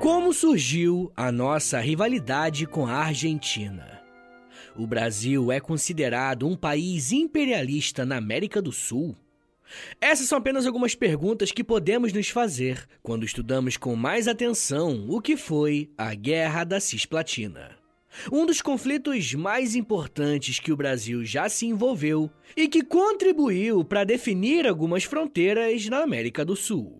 Como 0.00 0.32
surgiu 0.32 1.12
a 1.14 1.30
nossa 1.30 1.78
rivalidade 1.78 2.64
com 2.66 2.86
a 2.86 2.94
Argentina? 2.94 4.00
O 4.74 4.86
Brasil 4.86 5.52
é 5.52 5.60
considerado 5.60 6.48
um 6.48 6.56
país 6.56 7.12
imperialista 7.12 8.06
na 8.06 8.16
América 8.16 8.62
do 8.62 8.72
Sul? 8.72 9.14
Essas 10.00 10.26
são 10.26 10.38
apenas 10.38 10.64
algumas 10.64 10.94
perguntas 10.94 11.52
que 11.52 11.62
podemos 11.62 12.14
nos 12.14 12.30
fazer 12.30 12.88
quando 13.02 13.26
estudamos 13.26 13.76
com 13.76 13.94
mais 13.94 14.26
atenção 14.26 15.04
o 15.06 15.20
que 15.20 15.36
foi 15.36 15.90
a 15.98 16.14
Guerra 16.14 16.64
da 16.64 16.80
Cisplatina. 16.80 17.72
Um 18.32 18.46
dos 18.46 18.62
conflitos 18.62 19.34
mais 19.34 19.76
importantes 19.76 20.58
que 20.58 20.72
o 20.72 20.76
Brasil 20.78 21.26
já 21.26 21.46
se 21.46 21.66
envolveu 21.66 22.30
e 22.56 22.68
que 22.68 22.82
contribuiu 22.82 23.84
para 23.84 24.04
definir 24.04 24.66
algumas 24.66 25.04
fronteiras 25.04 25.86
na 25.90 25.98
América 25.98 26.42
do 26.42 26.56
Sul. 26.56 26.99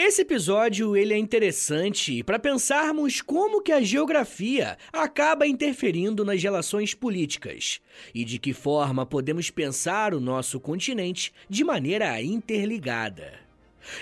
Esse 0.00 0.22
episódio 0.22 0.96
ele 0.96 1.12
é 1.12 1.18
interessante 1.18 2.22
para 2.22 2.38
pensarmos 2.38 3.20
como 3.20 3.60
que 3.60 3.72
a 3.72 3.82
geografia 3.82 4.78
acaba 4.92 5.44
interferindo 5.44 6.24
nas 6.24 6.40
relações 6.40 6.94
políticas 6.94 7.80
e 8.14 8.24
de 8.24 8.38
que 8.38 8.52
forma 8.52 9.04
podemos 9.04 9.50
pensar 9.50 10.14
o 10.14 10.20
nosso 10.20 10.60
continente 10.60 11.32
de 11.48 11.64
maneira 11.64 12.22
interligada. 12.22 13.40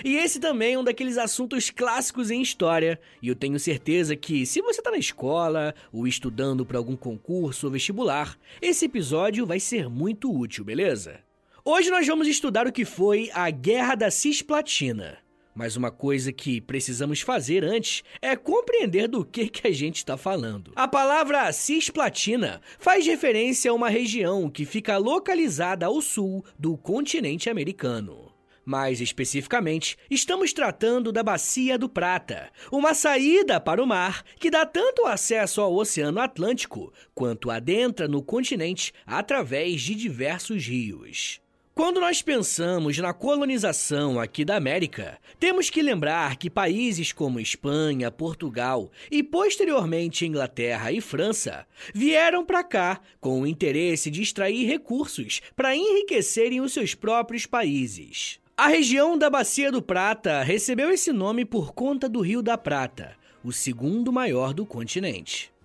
E 0.05 0.17
esse 0.17 0.39
também 0.39 0.75
é 0.75 0.77
um 0.77 0.83
daqueles 0.83 1.17
assuntos 1.17 1.71
clássicos 1.71 2.29
em 2.29 2.43
história, 2.43 2.99
e 3.19 3.29
eu 3.29 3.35
tenho 3.35 3.59
certeza 3.59 4.15
que 4.15 4.45
se 4.45 4.61
você 4.61 4.79
está 4.79 4.91
na 4.91 4.97
escola 4.97 5.73
ou 5.91 6.05
estudando 6.05 6.63
para 6.63 6.77
algum 6.77 6.95
concurso 6.95 7.65
ou 7.65 7.73
vestibular, 7.73 8.37
esse 8.61 8.85
episódio 8.85 9.47
vai 9.47 9.59
ser 9.59 9.89
muito 9.89 10.31
útil, 10.31 10.63
beleza? 10.63 11.21
Hoje 11.65 11.89
nós 11.89 12.05
vamos 12.05 12.27
estudar 12.27 12.67
o 12.67 12.71
que 12.71 12.85
foi 12.85 13.31
a 13.33 13.49
Guerra 13.49 13.95
da 13.95 14.11
Cisplatina. 14.11 15.25
Mas 15.57 15.75
uma 15.75 15.89
coisa 15.89 16.31
que 16.31 16.61
precisamos 16.61 17.21
fazer 17.21 17.63
antes 17.63 18.03
é 18.21 18.35
compreender 18.35 19.07
do 19.07 19.25
que, 19.25 19.49
que 19.49 19.67
a 19.67 19.71
gente 19.71 19.95
está 19.95 20.15
falando. 20.15 20.71
A 20.75 20.87
palavra 20.87 21.51
cisplatina 21.51 22.61
faz 22.77 23.07
referência 23.07 23.71
a 23.71 23.73
uma 23.73 23.89
região 23.89 24.51
que 24.51 24.65
fica 24.65 24.97
localizada 24.97 25.87
ao 25.87 25.99
sul 25.99 26.45
do 26.59 26.77
continente 26.77 27.49
americano. 27.49 28.31
Mais 28.63 29.01
especificamente, 29.01 29.97
estamos 30.11 30.53
tratando 30.53 31.11
da 31.11 31.23
Bacia 31.23 31.75
do 31.75 31.89
Prata, 31.89 32.51
uma 32.71 32.93
saída 32.93 33.59
para 33.59 33.81
o 33.81 33.87
mar 33.87 34.23
que 34.39 34.51
dá 34.51 34.63
tanto 34.63 35.07
acesso 35.07 35.59
ao 35.59 35.73
Oceano 35.73 36.19
Atlântico 36.19 36.93
quanto 37.15 37.49
adentra 37.49 38.07
no 38.07 38.21
continente 38.21 38.93
através 39.07 39.81
de 39.81 39.95
diversos 39.95 40.67
rios. 40.67 41.41
Quando 41.77 42.01
nós 42.01 42.23
pensamos 42.23 42.97
na 42.97 43.13
colonização 43.13 44.19
aqui 44.19 44.43
da 44.43 44.55
América, 44.55 45.19
temos 45.39 45.69
que 45.69 45.79
lembrar 45.79 46.35
que 46.35 46.49
países 46.49 47.11
como 47.11 47.39
Espanha, 47.39 48.09
Portugal 48.09 48.89
e 49.11 49.21
posteriormente 49.21 50.25
Inglaterra 50.25 50.91
e 50.91 50.99
França 50.99 51.67
vieram 51.93 52.43
para 52.43 52.63
cá 52.63 52.99
com 53.21 53.41
o 53.41 53.45
interesse 53.45 54.09
de 54.09 54.23
extrair 54.23 54.65
recursos 54.65 55.39
para 55.55 55.75
enriquecerem 55.75 56.61
os 56.61 56.73
seus 56.73 56.95
próprios 56.95 57.45
países. 57.45 58.39
A 58.57 58.67
região 58.69 59.15
da 59.15 59.29
Bacia 59.29 59.71
do 59.71 59.79
Prata 59.79 60.41
recebeu 60.41 60.89
esse 60.89 61.13
nome 61.13 61.45
por 61.45 61.75
conta 61.75 62.09
do 62.09 62.21
Rio 62.21 62.41
da 62.41 62.57
Prata, 62.57 63.15
o 63.43 63.51
segundo 63.51 64.11
maior 64.11 64.51
do 64.51 64.65
continente 64.65 65.55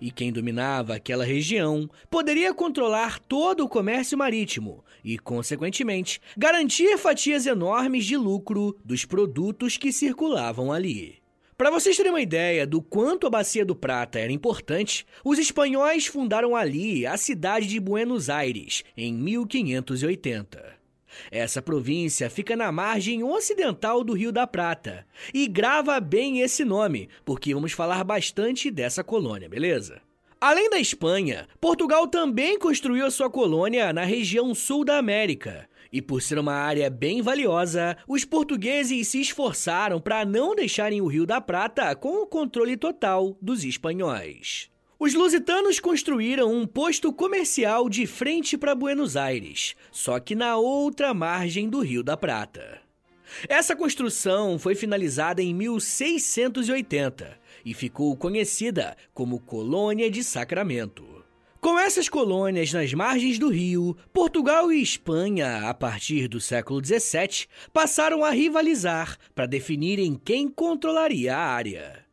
e 0.00 0.10
quem 0.10 0.32
dominava 0.32 0.94
aquela 0.94 1.24
região 1.24 1.88
poderia 2.10 2.52
controlar 2.54 3.18
todo 3.18 3.64
o 3.64 3.68
comércio 3.68 4.16
marítimo 4.16 4.84
e, 5.04 5.18
consequentemente, 5.18 6.20
garantir 6.36 6.96
fatias 6.98 7.46
enormes 7.46 8.04
de 8.04 8.16
lucro 8.16 8.76
dos 8.84 9.04
produtos 9.04 9.76
que 9.76 9.92
circulavam 9.92 10.72
ali. 10.72 11.18
Para 11.56 11.70
vocês 11.70 11.96
terem 11.96 12.12
uma 12.12 12.20
ideia 12.20 12.66
do 12.66 12.82
quanto 12.82 13.26
a 13.26 13.30
Bacia 13.30 13.64
do 13.64 13.74
Prata 13.74 14.18
era 14.18 14.30
importante, 14.30 15.06
os 15.24 15.38
espanhóis 15.38 16.06
fundaram 16.06 16.54
ali 16.54 17.06
a 17.06 17.16
cidade 17.16 17.66
de 17.66 17.80
Buenos 17.80 18.28
Aires 18.28 18.84
em 18.94 19.14
1580. 19.14 20.75
Essa 21.30 21.62
província 21.62 22.30
fica 22.30 22.56
na 22.56 22.70
margem 22.70 23.22
ocidental 23.22 24.02
do 24.02 24.12
Rio 24.12 24.32
da 24.32 24.46
Prata. 24.46 25.06
E 25.32 25.46
grava 25.46 25.98
bem 26.00 26.40
esse 26.40 26.64
nome, 26.64 27.08
porque 27.24 27.54
vamos 27.54 27.72
falar 27.72 28.02
bastante 28.04 28.70
dessa 28.70 29.04
colônia, 29.04 29.48
beleza? 29.48 30.00
Além 30.40 30.68
da 30.68 30.78
Espanha, 30.78 31.48
Portugal 31.60 32.06
também 32.06 32.58
construiu 32.58 33.06
a 33.06 33.10
sua 33.10 33.30
colônia 33.30 33.92
na 33.92 34.04
região 34.04 34.54
sul 34.54 34.84
da 34.84 34.98
América. 34.98 35.68
E 35.90 36.02
por 36.02 36.20
ser 36.20 36.38
uma 36.38 36.52
área 36.52 36.90
bem 36.90 37.22
valiosa, 37.22 37.96
os 38.06 38.24
portugueses 38.24 39.08
se 39.08 39.20
esforçaram 39.20 39.98
para 39.98 40.24
não 40.26 40.54
deixarem 40.54 41.00
o 41.00 41.06
Rio 41.06 41.24
da 41.24 41.40
Prata 41.40 41.94
com 41.96 42.22
o 42.22 42.26
controle 42.26 42.76
total 42.76 43.36
dos 43.40 43.64
espanhóis. 43.64 44.70
Os 44.98 45.12
lusitanos 45.12 45.78
construíram 45.78 46.50
um 46.50 46.66
posto 46.66 47.12
comercial 47.12 47.86
de 47.86 48.06
frente 48.06 48.56
para 48.56 48.74
Buenos 48.74 49.14
Aires, 49.14 49.76
só 49.92 50.18
que 50.18 50.34
na 50.34 50.56
outra 50.56 51.12
margem 51.12 51.68
do 51.68 51.80
Rio 51.80 52.02
da 52.02 52.16
Prata. 52.16 52.80
Essa 53.46 53.76
construção 53.76 54.58
foi 54.58 54.74
finalizada 54.74 55.42
em 55.42 55.52
1680 55.52 57.38
e 57.62 57.74
ficou 57.74 58.16
conhecida 58.16 58.96
como 59.12 59.38
Colônia 59.38 60.10
de 60.10 60.24
Sacramento. 60.24 61.04
Com 61.60 61.78
essas 61.78 62.08
colônias 62.08 62.72
nas 62.72 62.94
margens 62.94 63.38
do 63.38 63.50
rio, 63.50 63.94
Portugal 64.14 64.72
e 64.72 64.80
Espanha, 64.80 65.68
a 65.68 65.74
partir 65.74 66.26
do 66.26 66.40
século 66.40 66.82
XVII, 66.82 67.46
passaram 67.70 68.24
a 68.24 68.30
rivalizar 68.30 69.18
para 69.34 69.44
definirem 69.44 70.14
quem 70.14 70.48
controlaria 70.48 71.36
a 71.36 71.40
área. 71.40 72.05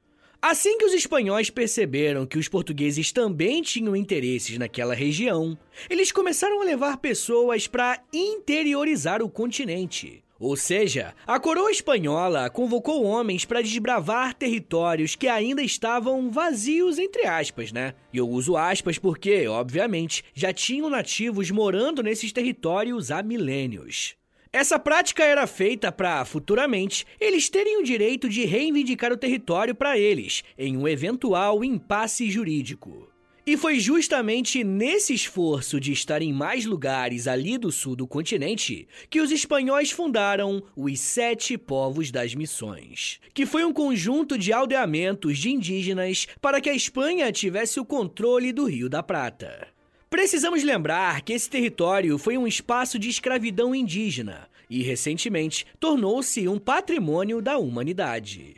Assim 0.45 0.77
que 0.77 0.83
os 0.83 0.91
espanhóis 0.91 1.49
perceberam 1.49 2.25
que 2.25 2.37
os 2.37 2.49
portugueses 2.49 3.13
também 3.13 3.61
tinham 3.61 3.95
interesses 3.95 4.57
naquela 4.57 4.93
região, 4.93 5.57
eles 5.89 6.11
começaram 6.11 6.61
a 6.61 6.65
levar 6.65 6.97
pessoas 6.97 7.65
para 7.65 8.03
interiorizar 8.11 9.21
o 9.21 9.29
continente. 9.29 10.21
Ou 10.37 10.57
seja, 10.57 11.15
a 11.25 11.39
coroa 11.39 11.71
espanhola 11.71 12.49
convocou 12.49 13.05
homens 13.05 13.45
para 13.45 13.61
desbravar 13.61 14.33
territórios 14.33 15.15
que 15.15 15.29
ainda 15.29 15.63
estavam 15.63 16.29
vazios, 16.29 16.99
entre 16.99 17.25
aspas, 17.25 17.71
né? 17.71 17.93
E 18.11 18.17
eu 18.17 18.27
uso 18.27 18.57
aspas 18.57 18.97
porque, 18.97 19.47
obviamente, 19.47 20.25
já 20.33 20.51
tinham 20.51 20.89
nativos 20.89 21.49
morando 21.51 22.03
nesses 22.03 22.33
territórios 22.33 23.11
há 23.11 23.23
milênios. 23.23 24.17
Essa 24.53 24.77
prática 24.77 25.23
era 25.23 25.47
feita 25.47 25.91
para, 25.91 26.23
futuramente, 26.25 27.07
eles 27.19 27.49
terem 27.49 27.79
o 27.79 27.83
direito 27.83 28.29
de 28.29 28.45
reivindicar 28.45 29.11
o 29.11 29.17
território 29.17 29.73
para 29.73 29.97
eles, 29.97 30.43
em 30.55 30.77
um 30.77 30.87
eventual 30.87 31.63
impasse 31.63 32.29
jurídico. 32.29 33.09
E 33.47 33.57
foi 33.57 33.79
justamente 33.79 34.63
nesse 34.63 35.11
esforço 35.11 35.79
de 35.79 35.91
estar 35.91 36.21
em 36.21 36.31
mais 36.31 36.65
lugares 36.65 37.27
ali 37.27 37.57
do 37.57 37.71
sul 37.71 37.95
do 37.95 38.07
continente 38.07 38.87
que 39.09 39.19
os 39.19 39.31
espanhóis 39.31 39.89
fundaram 39.89 40.61
os 40.77 40.99
Sete 40.99 41.57
Povos 41.57 42.11
das 42.11 42.35
Missões, 42.35 43.19
que 43.33 43.47
foi 43.47 43.65
um 43.65 43.73
conjunto 43.73 44.37
de 44.37 44.53
aldeamentos 44.53 45.39
de 45.39 45.49
indígenas 45.49 46.27
para 46.39 46.61
que 46.61 46.69
a 46.69 46.75
Espanha 46.75 47.31
tivesse 47.31 47.79
o 47.79 47.85
controle 47.85 48.53
do 48.53 48.65
Rio 48.65 48.87
da 48.87 49.01
Prata. 49.01 49.72
Precisamos 50.13 50.61
lembrar 50.63 51.23
que 51.23 51.33
esse 51.33 51.49
território 51.49 52.19
foi 52.19 52.37
um 52.37 52.45
espaço 52.45 52.99
de 52.99 53.09
escravidão 53.09 53.73
indígena 53.73 54.47
e, 54.69 54.83
recentemente, 54.83 55.65
tornou-se 55.79 56.47
um 56.47 56.59
patrimônio 56.59 57.41
da 57.41 57.57
humanidade. 57.57 58.57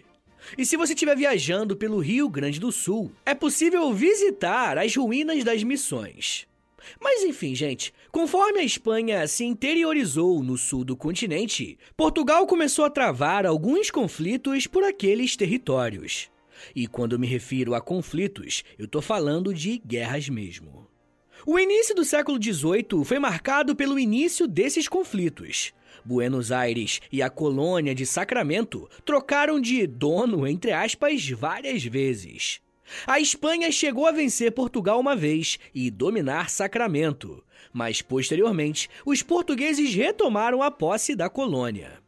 E 0.57 0.65
se 0.65 0.75
você 0.75 0.91
estiver 0.91 1.15
viajando 1.15 1.73
pelo 1.73 1.99
Rio 1.99 2.27
Grande 2.27 2.59
do 2.59 2.73
Sul, 2.73 3.09
é 3.25 3.33
possível 3.33 3.93
visitar 3.93 4.77
as 4.77 4.93
ruínas 4.97 5.45
das 5.45 5.63
missões. 5.63 6.45
Mas 6.99 7.23
enfim, 7.23 7.55
gente, 7.55 7.93
conforme 8.11 8.59
a 8.59 8.65
Espanha 8.65 9.25
se 9.25 9.45
interiorizou 9.45 10.43
no 10.43 10.57
sul 10.57 10.83
do 10.83 10.97
continente, 10.97 11.77
Portugal 11.95 12.45
começou 12.45 12.83
a 12.83 12.89
travar 12.89 13.45
alguns 13.45 13.89
conflitos 13.89 14.67
por 14.67 14.83
aqueles 14.83 15.37
territórios. 15.37 16.29
E 16.75 16.85
quando 16.85 17.17
me 17.17 17.25
refiro 17.25 17.73
a 17.73 17.79
conflitos, 17.79 18.61
eu 18.77 18.89
tô 18.89 19.01
falando 19.01 19.53
de 19.53 19.77
guerras 19.77 20.27
mesmo. 20.27 20.93
O 21.47 21.59
início 21.59 21.93
do 21.93 22.03
século 22.03 22.41
XVIII 22.41 23.05
foi 23.05 23.19
marcado 23.19 23.75
pelo 23.75 23.99
início 23.99 24.47
desses 24.47 24.87
conflitos. 24.87 25.73
Buenos 26.03 26.51
Aires 26.51 26.99
e 27.11 27.21
a 27.21 27.29
colônia 27.29 27.93
de 27.93 28.03
Sacramento 28.03 28.89
trocaram 29.05 29.61
de 29.61 29.85
dono, 29.85 30.47
entre 30.47 30.71
aspas, 30.71 31.29
várias 31.29 31.83
vezes. 31.83 32.61
A 33.05 33.19
Espanha 33.19 33.71
chegou 33.71 34.07
a 34.07 34.11
vencer 34.11 34.53
Portugal 34.53 34.99
uma 34.99 35.15
vez 35.15 35.59
e 35.71 35.91
dominar 35.91 36.49
Sacramento, 36.49 37.43
mas 37.71 38.01
posteriormente 38.01 38.89
os 39.05 39.21
portugueses 39.21 39.93
retomaram 39.93 40.63
a 40.63 40.71
posse 40.71 41.15
da 41.15 41.29
colônia. 41.29 41.99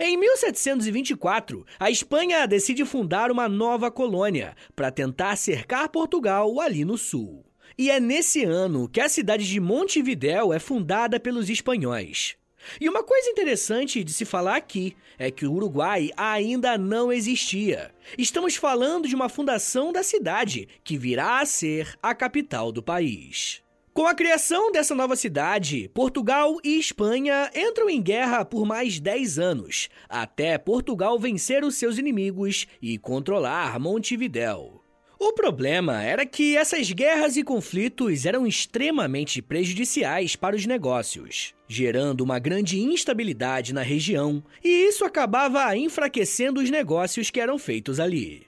Em 0.00 0.16
1724, 0.16 1.66
a 1.78 1.90
Espanha 1.90 2.46
decide 2.46 2.86
fundar 2.86 3.30
uma 3.30 3.46
nova 3.46 3.90
colônia 3.90 4.56
para 4.74 4.90
tentar 4.90 5.36
cercar 5.36 5.90
Portugal 5.90 6.58
ali 6.60 6.82
no 6.82 6.96
sul. 6.96 7.44
E 7.76 7.90
é 7.90 7.98
nesse 7.98 8.44
ano 8.44 8.88
que 8.88 9.00
a 9.00 9.08
cidade 9.08 9.46
de 9.46 9.60
Montevidéu 9.60 10.52
é 10.52 10.58
fundada 10.58 11.18
pelos 11.18 11.48
espanhóis. 11.48 12.36
E 12.80 12.88
uma 12.88 13.02
coisa 13.02 13.30
interessante 13.30 14.04
de 14.04 14.12
se 14.12 14.24
falar 14.24 14.56
aqui 14.56 14.96
é 15.18 15.30
que 15.30 15.46
o 15.46 15.52
Uruguai 15.52 16.10
ainda 16.16 16.76
não 16.76 17.12
existia. 17.12 17.90
Estamos 18.18 18.56
falando 18.56 19.08
de 19.08 19.14
uma 19.14 19.28
fundação 19.28 19.92
da 19.92 20.02
cidade 20.02 20.68
que 20.84 20.98
virá 20.98 21.40
a 21.40 21.46
ser 21.46 21.94
a 22.02 22.14
capital 22.14 22.70
do 22.70 22.82
país. 22.82 23.62
Com 23.92 24.06
a 24.06 24.14
criação 24.14 24.70
dessa 24.70 24.94
nova 24.94 25.16
cidade, 25.16 25.90
Portugal 25.92 26.56
e 26.62 26.78
Espanha 26.78 27.50
entram 27.54 27.90
em 27.90 28.00
guerra 28.00 28.44
por 28.44 28.64
mais 28.64 29.00
10 29.00 29.38
anos, 29.38 29.88
até 30.08 30.56
Portugal 30.56 31.18
vencer 31.18 31.64
os 31.64 31.74
seus 31.74 31.98
inimigos 31.98 32.66
e 32.80 32.96
controlar 32.96 33.80
Montevidéu. 33.80 34.79
O 35.22 35.34
problema 35.34 36.02
era 36.02 36.24
que 36.24 36.56
essas 36.56 36.90
guerras 36.92 37.36
e 37.36 37.44
conflitos 37.44 38.24
eram 38.24 38.46
extremamente 38.46 39.42
prejudiciais 39.42 40.34
para 40.34 40.56
os 40.56 40.64
negócios, 40.64 41.54
gerando 41.68 42.22
uma 42.22 42.38
grande 42.38 42.80
instabilidade 42.80 43.74
na 43.74 43.82
região, 43.82 44.42
e 44.64 44.68
isso 44.68 45.04
acabava 45.04 45.76
enfraquecendo 45.76 46.58
os 46.58 46.70
negócios 46.70 47.28
que 47.30 47.38
eram 47.38 47.58
feitos 47.58 48.00
ali. 48.00 48.46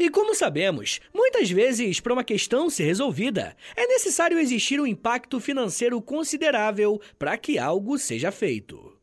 E 0.00 0.08
como 0.08 0.34
sabemos, 0.34 0.98
muitas 1.14 1.50
vezes, 1.50 2.00
para 2.00 2.14
uma 2.14 2.24
questão 2.24 2.70
ser 2.70 2.84
resolvida, 2.84 3.54
é 3.76 3.86
necessário 3.86 4.38
existir 4.38 4.80
um 4.80 4.86
impacto 4.86 5.38
financeiro 5.38 6.00
considerável 6.00 6.98
para 7.18 7.36
que 7.36 7.58
algo 7.58 7.98
seja 7.98 8.32
feito. 8.32 8.97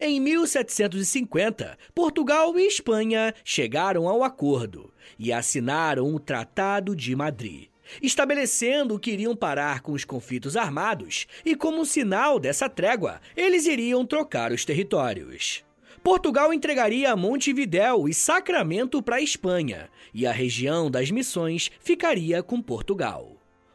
Em 0.00 0.20
1750, 0.20 1.78
Portugal 1.94 2.58
e 2.58 2.66
Espanha 2.66 3.34
chegaram 3.44 4.08
ao 4.08 4.22
acordo 4.22 4.92
e 5.18 5.32
assinaram 5.32 6.14
o 6.14 6.20
Tratado 6.20 6.94
de 6.94 7.14
Madrid, 7.14 7.68
estabelecendo 8.02 8.98
que 8.98 9.10
iriam 9.10 9.36
parar 9.36 9.80
com 9.80 9.92
os 9.92 10.04
conflitos 10.04 10.56
armados 10.56 11.26
e, 11.44 11.54
como 11.54 11.84
sinal 11.84 12.38
dessa 12.38 12.68
trégua, 12.68 13.20
eles 13.36 13.66
iriam 13.66 14.04
trocar 14.06 14.52
os 14.52 14.64
territórios. 14.64 15.64
Portugal 16.02 16.52
entregaria 16.52 17.16
Montevidéu 17.16 18.08
e 18.08 18.14
Sacramento 18.14 19.02
para 19.02 19.16
a 19.16 19.22
Espanha, 19.22 19.88
e 20.12 20.26
a 20.26 20.32
região 20.32 20.90
das 20.90 21.10
Missões 21.10 21.70
ficaria 21.80 22.42
com 22.42 22.60
Portugal. 22.60 23.33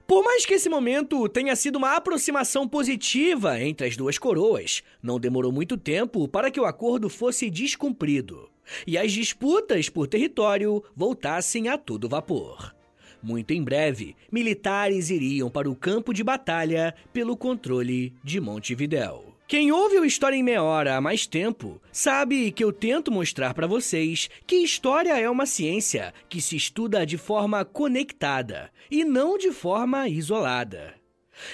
Por 0.10 0.24
mais 0.24 0.44
que 0.44 0.56
esse 0.56 0.68
momento 0.68 1.30
tenha 1.30 1.56
sido 1.56 1.76
uma 1.76 1.96
aproximação 1.96 2.68
positiva 2.68 3.62
entre 3.62 3.86
as 3.86 3.96
duas 3.96 4.18
coroas, 4.18 4.82
não 5.04 5.20
demorou 5.20 5.52
muito 5.52 5.78
tempo 5.78 6.28
para 6.28 6.50
que 6.50 6.60
o 6.60 6.66
acordo 6.66 7.08
fosse 7.12 7.48
descumprido 7.48 8.50
e 8.88 8.98
as 8.98 9.12
disputas 9.12 9.88
por 9.88 10.08
território 10.08 10.84
voltassem 10.96 11.70
a 11.70 11.78
todo 11.78 12.10
vapor. 12.10 12.76
Muito 13.22 13.52
em 13.52 13.64
breve, 13.64 14.16
militares 14.32 15.12
iriam 15.12 15.48
para 15.48 15.70
o 15.70 15.76
campo 15.76 16.12
de 16.12 16.24
batalha 16.24 16.96
pelo 17.14 17.38
controle 17.38 18.12
de 18.24 18.42
Montevidéu. 18.42 19.29
Quem 19.50 19.72
ouve 19.72 19.98
o 19.98 20.06
História 20.06 20.36
em 20.36 20.44
Meia 20.44 20.62
Hora 20.62 20.96
há 20.96 21.02
mais 21.02 21.26
tempo 21.26 21.82
sabe 21.92 22.52
que 22.52 22.64
eu 22.64 22.72
tento 22.72 23.12
mostrar 23.12 23.52
para 23.56 23.66
vocês 23.66 24.30
que 24.46 24.58
história 24.58 25.20
é 25.20 25.28
uma 25.28 25.48
ciência 25.48 26.14
que 26.30 26.40
se 26.40 26.56
estuda 26.56 27.04
de 27.04 27.18
forma 27.18 27.66
conectada 27.66 28.70
e 28.92 29.04
não 29.04 29.40
de 29.40 29.52
forma 29.52 30.08
isolada. 30.08 30.94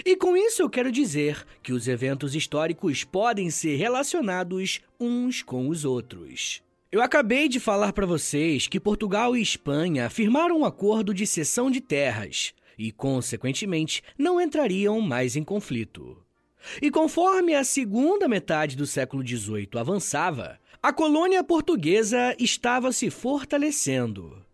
E 0.05 0.13
com 0.17 0.35
isso 0.35 0.61
eu 0.61 0.69
quero 0.69 0.91
dizer 0.91 1.47
que 1.63 1.71
os 1.71 1.87
eventos 1.87 2.35
históricos 2.35 3.05
podem 3.05 3.49
ser 3.49 3.77
relacionados 3.77 4.81
uns 4.99 5.41
com 5.41 5.69
os 5.69 5.85
outros. 5.85 6.61
Eu 6.91 7.01
acabei 7.01 7.47
de 7.47 7.61
falar 7.61 7.93
para 7.93 8.05
vocês 8.05 8.67
que 8.67 8.77
Portugal 8.77 9.37
e 9.37 9.41
Espanha 9.41 10.09
firmaram 10.09 10.59
um 10.59 10.65
acordo 10.65 11.13
de 11.13 11.25
cessão 11.25 11.71
de 11.71 11.79
terras 11.79 12.53
e, 12.77 12.91
consequentemente, 12.91 14.03
não 14.17 14.41
entrariam 14.41 14.99
mais 14.99 15.37
em 15.37 15.45
conflito. 15.45 16.24
E 16.81 16.91
conforme 16.91 17.55
a 17.55 17.63
segunda 17.63 18.27
metade 18.27 18.75
do 18.75 18.85
século 18.85 19.25
XVIII 19.25 19.69
avançava, 19.75 20.59
a 20.81 20.93
colônia 20.93 21.43
portuguesa 21.43 22.35
estava 22.39 22.91
se 22.91 23.09
fortalecendo. 23.09 24.45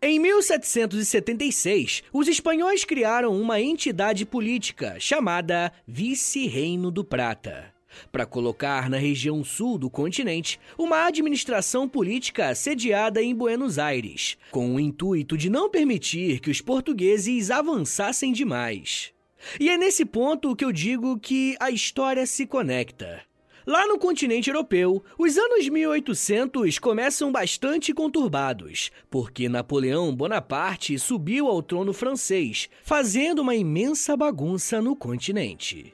Em 0.00 0.20
1776, 0.20 2.04
os 2.12 2.28
espanhóis 2.28 2.84
criaram 2.84 3.34
uma 3.40 3.60
entidade 3.60 4.24
política 4.24 4.96
chamada 5.00 5.72
Vice-Reino 5.88 6.90
do 6.90 7.02
Prata, 7.02 7.74
para 8.12 8.24
colocar 8.24 8.88
na 8.88 8.96
região 8.96 9.42
sul 9.42 9.76
do 9.76 9.90
continente 9.90 10.60
uma 10.78 11.06
administração 11.06 11.88
política 11.88 12.54
sediada 12.54 13.20
em 13.20 13.34
Buenos 13.34 13.76
Aires, 13.76 14.38
com 14.52 14.74
o 14.74 14.78
intuito 14.78 15.36
de 15.36 15.50
não 15.50 15.68
permitir 15.68 16.38
que 16.38 16.50
os 16.50 16.60
portugueses 16.60 17.50
avançassem 17.50 18.32
demais. 18.32 19.12
E 19.58 19.68
é 19.68 19.76
nesse 19.76 20.04
ponto 20.04 20.54
que 20.54 20.64
eu 20.64 20.72
digo 20.72 21.18
que 21.18 21.56
a 21.60 21.70
história 21.70 22.26
se 22.26 22.46
conecta. 22.46 23.22
Lá 23.66 23.86
no 23.86 23.98
continente 23.98 24.48
europeu, 24.48 25.04
os 25.18 25.36
anos 25.36 25.68
1800 25.68 26.78
começam 26.78 27.30
bastante 27.30 27.92
conturbados, 27.92 28.90
porque 29.10 29.46
Napoleão 29.46 30.14
Bonaparte 30.14 30.98
subiu 30.98 31.48
ao 31.48 31.62
trono 31.62 31.92
francês, 31.92 32.70
fazendo 32.82 33.40
uma 33.40 33.54
imensa 33.54 34.16
bagunça 34.16 34.80
no 34.80 34.96
continente. 34.96 35.92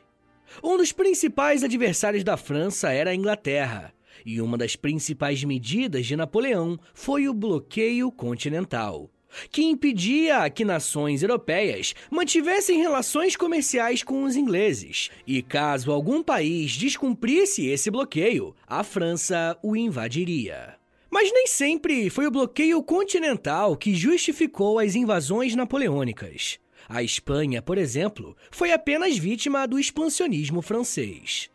Um 0.63 0.77
dos 0.77 0.93
principais 0.93 1.65
adversários 1.65 2.23
da 2.23 2.37
França 2.37 2.93
era 2.93 3.11
a 3.11 3.15
Inglaterra, 3.15 3.93
e 4.25 4.41
uma 4.41 4.57
das 4.57 4.77
principais 4.77 5.43
medidas 5.43 6.07
de 6.07 6.15
Napoleão 6.15 6.79
foi 6.95 7.29
o 7.29 7.35
bloqueio 7.35 8.13
continental 8.13 9.11
que 9.51 9.63
impedia 9.63 10.49
que 10.51 10.65
nações 10.65 11.23
europeias 11.23 11.95
mantivessem 12.11 12.79
relações 12.79 13.37
comerciais 13.37 14.03
com 14.03 14.25
os 14.25 14.37
ingleses. 14.37 15.11
E 15.27 15.43
caso 15.43 15.93
algum 15.93 16.23
país 16.23 16.73
descumprisse 16.77 17.67
esse 17.67 17.91
bloqueio, 17.91 18.55
a 18.67 18.83
França 18.83 19.57
o 19.63 19.77
invadiria. 19.77 20.77
Mas 21.11 21.33
nem 21.33 21.47
sempre 21.47 22.11
foi 22.11 22.27
o 22.27 22.31
bloqueio 22.31 22.83
continental 22.83 23.77
que 23.77 23.95
justificou 23.95 24.79
as 24.79 24.95
invasões 24.95 25.55
napoleônicas. 25.55 26.59
A 26.89 27.03
Espanha, 27.03 27.63
por 27.63 27.79
exemplo, 27.79 28.37
foi 28.51 28.73
apenas 28.73 29.17
vítima 29.17 29.67
do 29.67 29.79
expansionismo 29.79 30.61
francês. 30.61 31.49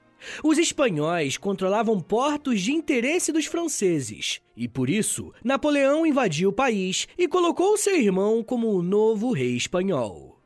Os 0.43 0.57
espanhóis 0.57 1.37
controlavam 1.37 1.99
portos 1.99 2.61
de 2.61 2.71
interesse 2.71 3.31
dos 3.31 3.45
franceses, 3.45 4.41
e 4.55 4.67
por 4.67 4.89
isso 4.89 5.33
Napoleão 5.43 6.05
invadiu 6.05 6.49
o 6.49 6.53
país 6.53 7.07
e 7.17 7.27
colocou 7.27 7.77
seu 7.77 7.95
irmão 7.95 8.43
como 8.43 8.69
o 8.69 8.83
novo 8.83 9.31
rei 9.31 9.55
espanhol. 9.55 10.39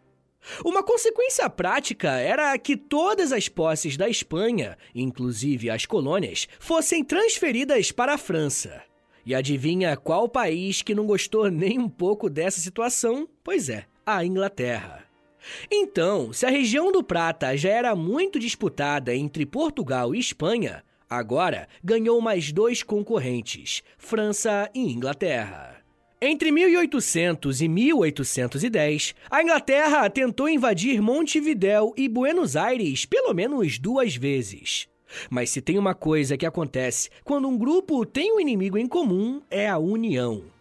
Uma 0.63 0.83
consequência 0.83 1.49
prática 1.49 2.11
era 2.11 2.57
que 2.57 2.75
todas 2.75 3.31
as 3.31 3.47
posses 3.47 3.95
da 3.95 4.09
Espanha, 4.09 4.77
inclusive 4.93 5.69
as 5.69 5.85
colônias, 5.85 6.47
fossem 6.59 7.03
transferidas 7.03 7.91
para 7.91 8.13
a 8.13 8.17
França. 8.17 8.81
E 9.25 9.33
adivinha 9.33 9.95
qual 9.95 10.27
país 10.27 10.81
que 10.81 10.93
não 10.93 11.05
gostou 11.05 11.49
nem 11.49 11.79
um 11.79 11.87
pouco 11.87 12.29
dessa 12.29 12.59
situação? 12.59 13.27
Pois 13.41 13.69
é, 13.69 13.85
a 14.05 14.25
Inglaterra. 14.25 15.02
Então, 15.71 16.31
se 16.31 16.45
a 16.45 16.49
região 16.49 16.91
do 16.91 17.03
Prata 17.03 17.55
já 17.57 17.69
era 17.69 17.95
muito 17.95 18.39
disputada 18.39 19.15
entre 19.15 19.45
Portugal 19.45 20.13
e 20.15 20.19
Espanha, 20.19 20.83
agora 21.09 21.67
ganhou 21.83 22.19
mais 22.21 22.51
dois 22.51 22.83
concorrentes, 22.83 23.83
França 23.97 24.69
e 24.73 24.91
Inglaterra. 24.91 25.73
Entre 26.25 26.51
1800 26.53 27.61
e 27.61 27.67
1810, 27.67 29.13
a 29.29 29.43
Inglaterra 29.43 30.09
tentou 30.09 30.47
invadir 30.47 31.01
Montevidéu 31.01 31.93
e 31.97 32.07
Buenos 32.07 32.55
Aires 32.55 33.03
pelo 33.03 33.33
menos 33.33 33.77
duas 33.77 34.15
vezes. 34.15 34.87
Mas 35.29 35.49
se 35.49 35.61
tem 35.61 35.77
uma 35.77 35.93
coisa 35.93 36.37
que 36.37 36.45
acontece 36.45 37.09
quando 37.25 37.47
um 37.49 37.57
grupo 37.57 38.05
tem 38.05 38.31
um 38.31 38.39
inimigo 38.39 38.77
em 38.77 38.87
comum, 38.87 39.41
é 39.51 39.67
a 39.67 39.77
união. 39.77 40.52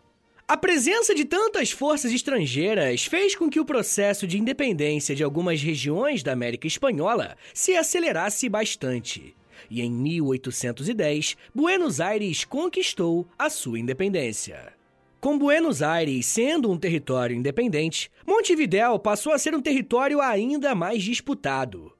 A 0.53 0.57
presença 0.59 1.15
de 1.15 1.25
tantas 1.25 1.71
forças 1.71 2.13
estrangeiras 2.13 3.07
fez 3.07 3.35
com 3.35 3.49
que 3.49 3.59
o 3.59 3.65
processo 3.65 4.27
de 4.27 4.39
independência 4.39 5.15
de 5.15 5.25
algumas 5.25 5.63
regiões 5.63 6.23
da 6.23 6.35
América 6.35 6.67
Espanhola 6.67 7.39
se 7.55 7.75
acelerasse 7.75 8.51
bastante. 8.51 9.35
E 9.71 9.81
em 9.81 9.91
1810, 9.91 11.39
Buenos 11.55 12.03
Aires 12.03 12.45
conquistou 12.45 13.27
a 13.39 13.49
sua 13.49 13.79
independência. 13.79 14.75
Com 15.23 15.39
Buenos 15.39 15.81
Aires 15.81 16.27
sendo 16.27 16.71
um 16.71 16.77
território 16.77 17.35
independente, 17.35 18.11
Montevidéu 18.27 18.99
passou 18.99 19.33
a 19.33 19.39
ser 19.39 19.55
um 19.55 19.63
território 19.63 20.21
ainda 20.21 20.75
mais 20.75 21.03
disputado. 21.03 21.95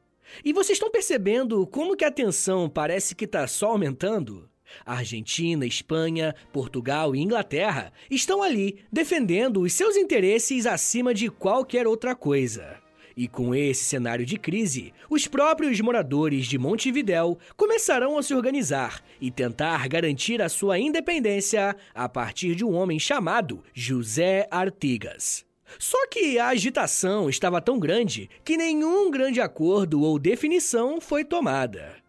E 0.45 0.53
vocês 0.53 0.77
estão 0.77 0.91
percebendo 0.91 1.67
como 1.69 1.97
que 1.97 2.05
a 2.05 2.11
tensão 2.11 2.69
parece 2.69 3.15
que 3.15 3.25
está 3.25 3.47
só 3.47 3.69
aumentando? 3.69 4.52
Argentina, 4.85 5.67
Espanha, 5.67 6.35
Portugal 6.53 7.15
e 7.15 7.21
Inglaterra 7.21 7.93
estão 8.11 8.43
ali 8.43 8.79
defendendo 8.93 9.63
os 9.63 9.73
seus 9.73 9.97
interesses 9.97 10.67
acima 10.67 11.15
de 11.15 11.29
qualquer 11.29 11.87
outra 11.87 12.15
coisa. 12.15 12.83
E 13.17 13.29
com 13.29 13.55
esse 13.55 13.85
cenário 13.85 14.25
de 14.25 14.39
crise, 14.39 14.93
os 15.09 15.27
próprios 15.27 15.81
moradores 15.81 16.47
de 16.47 16.59
Montevidéu 16.59 17.39
começarão 17.57 18.17
a 18.17 18.23
se 18.23 18.35
organizar 18.35 19.03
e 19.21 19.31
tentar 19.31 19.87
garantir 19.89 20.41
a 20.41 20.49
sua 20.49 20.79
independência 20.79 21.77
a 21.95 22.09
partir 22.09 22.55
de 22.55 22.65
um 22.65 22.73
homem 22.73 22.99
chamado 22.99 23.63
José 23.75 24.49
Artigas. 24.51 25.45
Só 25.79 26.07
que 26.07 26.39
a 26.39 26.49
agitação 26.49 27.29
estava 27.31 27.61
tão 27.61 27.79
grande 27.79 28.29
que 28.45 28.57
nenhum 28.57 29.11
grande 29.11 29.41
acordo 29.41 30.03
ou 30.03 30.19
definição 30.19 31.01
foi 31.01 31.25
tomada. 31.25 32.02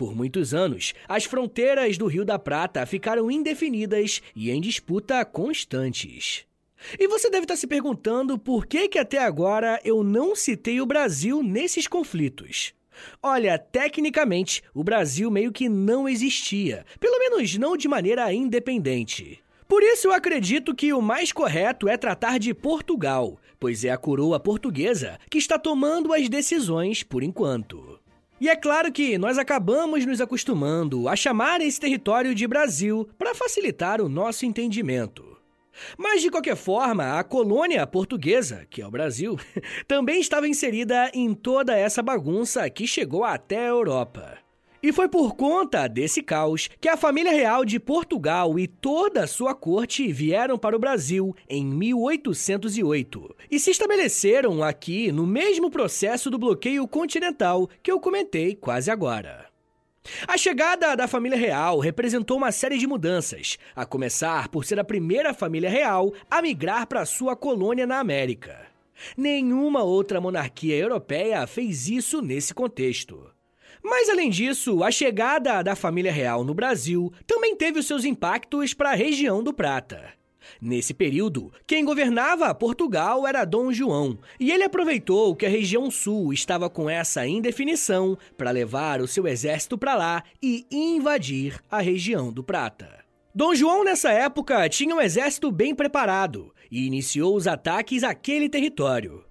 Por 0.00 0.16
muitos 0.16 0.54
anos, 0.54 0.94
as 1.06 1.24
fronteiras 1.24 1.98
do 1.98 2.06
Rio 2.06 2.24
da 2.24 2.38
Prata 2.38 2.86
ficaram 2.86 3.30
indefinidas 3.30 4.22
e 4.34 4.50
em 4.50 4.58
disputa 4.58 5.22
constantes. 5.26 6.46
E 6.98 7.06
você 7.06 7.28
deve 7.28 7.44
estar 7.44 7.56
se 7.56 7.66
perguntando 7.66 8.38
por 8.38 8.64
que, 8.64 8.88
que 8.88 8.98
até 8.98 9.18
agora 9.18 9.78
eu 9.84 10.02
não 10.02 10.34
citei 10.34 10.80
o 10.80 10.86
Brasil 10.86 11.42
nesses 11.42 11.86
conflitos. 11.86 12.72
Olha, 13.22 13.58
tecnicamente, 13.58 14.62
o 14.72 14.82
Brasil 14.82 15.30
meio 15.30 15.52
que 15.52 15.68
não 15.68 16.08
existia, 16.08 16.86
pelo 16.98 17.18
menos 17.18 17.58
não 17.58 17.76
de 17.76 17.86
maneira 17.86 18.32
independente. 18.32 19.38
Por 19.68 19.82
isso 19.82 20.08
eu 20.08 20.12
acredito 20.14 20.74
que 20.74 20.94
o 20.94 21.02
mais 21.02 21.30
correto 21.30 21.86
é 21.86 21.98
tratar 21.98 22.38
de 22.38 22.54
Portugal, 22.54 23.38
pois 23.58 23.84
é 23.84 23.90
a 23.90 23.98
coroa 23.98 24.40
portuguesa 24.40 25.18
que 25.28 25.36
está 25.36 25.58
tomando 25.58 26.14
as 26.14 26.26
decisões 26.26 27.02
por 27.02 27.22
enquanto. 27.22 28.00
E 28.40 28.48
é 28.48 28.56
claro 28.56 28.90
que 28.90 29.18
nós 29.18 29.36
acabamos 29.36 30.06
nos 30.06 30.18
acostumando 30.18 31.08
a 31.08 31.14
chamar 31.14 31.60
esse 31.60 31.78
território 31.78 32.34
de 32.34 32.46
Brasil 32.46 33.06
para 33.18 33.34
facilitar 33.34 34.00
o 34.00 34.08
nosso 34.08 34.46
entendimento. 34.46 35.36
Mas, 35.98 36.22
de 36.22 36.30
qualquer 36.30 36.56
forma, 36.56 37.18
a 37.18 37.22
colônia 37.22 37.86
portuguesa, 37.86 38.66
que 38.70 38.80
é 38.80 38.86
o 38.86 38.90
Brasil, 38.90 39.38
também 39.86 40.20
estava 40.20 40.48
inserida 40.48 41.10
em 41.12 41.34
toda 41.34 41.76
essa 41.76 42.02
bagunça 42.02 42.68
que 42.70 42.86
chegou 42.86 43.24
até 43.24 43.58
a 43.58 43.68
Europa. 43.68 44.38
E 44.82 44.92
foi 44.92 45.08
por 45.08 45.34
conta 45.34 45.86
desse 45.86 46.22
caos 46.22 46.70
que 46.80 46.88
a 46.88 46.96
família 46.96 47.32
real 47.32 47.66
de 47.66 47.78
Portugal 47.78 48.58
e 48.58 48.66
toda 48.66 49.24
a 49.24 49.26
sua 49.26 49.54
corte 49.54 50.10
vieram 50.10 50.56
para 50.56 50.74
o 50.74 50.78
Brasil 50.78 51.36
em 51.48 51.64
1808 51.66 53.36
e 53.50 53.60
se 53.60 53.70
estabeleceram 53.70 54.62
aqui 54.62 55.12
no 55.12 55.26
mesmo 55.26 55.70
processo 55.70 56.30
do 56.30 56.38
bloqueio 56.38 56.88
continental 56.88 57.68
que 57.82 57.92
eu 57.92 58.00
comentei 58.00 58.54
quase 58.54 58.90
agora. 58.90 59.50
A 60.26 60.38
chegada 60.38 60.96
da 60.96 61.06
família 61.06 61.36
real 61.36 61.78
representou 61.78 62.38
uma 62.38 62.50
série 62.50 62.78
de 62.78 62.86
mudanças, 62.86 63.58
a 63.76 63.84
começar 63.84 64.48
por 64.48 64.64
ser 64.64 64.80
a 64.80 64.84
primeira 64.84 65.34
família 65.34 65.68
real 65.68 66.12
a 66.30 66.40
migrar 66.40 66.86
para 66.86 67.04
sua 67.04 67.36
colônia 67.36 67.86
na 67.86 67.98
América. 67.98 68.66
Nenhuma 69.14 69.82
outra 69.82 70.20
monarquia 70.20 70.76
europeia 70.76 71.46
fez 71.46 71.88
isso 71.88 72.22
nesse 72.22 72.54
contexto. 72.54 73.30
Mas 73.82 74.08
além 74.08 74.30
disso, 74.30 74.82
a 74.84 74.90
chegada 74.90 75.62
da 75.62 75.74
família 75.74 76.12
real 76.12 76.44
no 76.44 76.54
Brasil 76.54 77.12
também 77.26 77.56
teve 77.56 77.78
os 77.78 77.86
seus 77.86 78.04
impactos 78.04 78.74
para 78.74 78.90
a 78.90 78.94
região 78.94 79.42
do 79.42 79.52
Prata. 79.52 80.12
Nesse 80.60 80.92
período, 80.92 81.52
quem 81.66 81.84
governava 81.84 82.54
Portugal 82.54 83.26
era 83.26 83.44
Dom 83.44 83.72
João, 83.72 84.18
e 84.38 84.50
ele 84.50 84.64
aproveitou 84.64 85.34
que 85.34 85.46
a 85.46 85.50
região 85.50 85.90
sul 85.90 86.32
estava 86.32 86.68
com 86.68 86.88
essa 86.88 87.26
indefinição 87.26 88.16
para 88.36 88.50
levar 88.50 89.00
o 89.00 89.08
seu 89.08 89.26
exército 89.26 89.78
para 89.78 89.94
lá 89.94 90.24
e 90.42 90.66
invadir 90.70 91.60
a 91.70 91.80
região 91.80 92.32
do 92.32 92.42
Prata. 92.42 93.00
Dom 93.34 93.54
João, 93.54 93.84
nessa 93.84 94.10
época, 94.10 94.68
tinha 94.68 94.94
um 94.94 95.00
exército 95.00 95.52
bem 95.52 95.74
preparado 95.74 96.52
e 96.70 96.86
iniciou 96.86 97.36
os 97.36 97.46
ataques 97.46 98.02
àquele 98.02 98.48
território. 98.48 99.24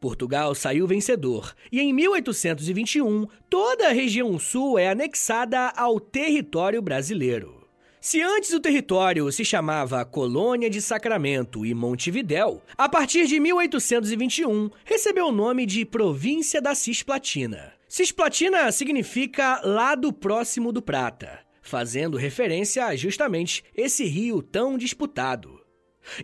Portugal 0.00 0.54
saiu 0.54 0.86
vencedor 0.86 1.54
e 1.70 1.80
em 1.80 1.92
1821 1.92 3.26
toda 3.48 3.88
a 3.88 3.92
região 3.92 4.38
sul 4.38 4.78
é 4.78 4.90
anexada 4.90 5.68
ao 5.76 6.00
território 6.00 6.80
brasileiro. 6.80 7.56
Se 8.00 8.22
antes 8.22 8.52
o 8.52 8.60
território 8.60 9.32
se 9.32 9.44
chamava 9.44 10.04
Colônia 10.04 10.70
de 10.70 10.80
Sacramento 10.80 11.66
e 11.66 11.74
Montevidéu, 11.74 12.62
a 12.78 12.88
partir 12.88 13.26
de 13.26 13.40
1821 13.40 14.70
recebeu 14.84 15.26
o 15.26 15.32
nome 15.32 15.66
de 15.66 15.84
Província 15.84 16.62
da 16.62 16.72
Cisplatina. 16.72 17.72
Cisplatina 17.88 18.70
significa 18.70 19.60
lado 19.64 20.12
próximo 20.12 20.70
do 20.70 20.80
Prata, 20.80 21.40
fazendo 21.60 22.16
referência 22.16 22.86
a 22.86 22.94
justamente 22.94 23.64
esse 23.74 24.04
rio 24.04 24.40
tão 24.40 24.78
disputado. 24.78 25.55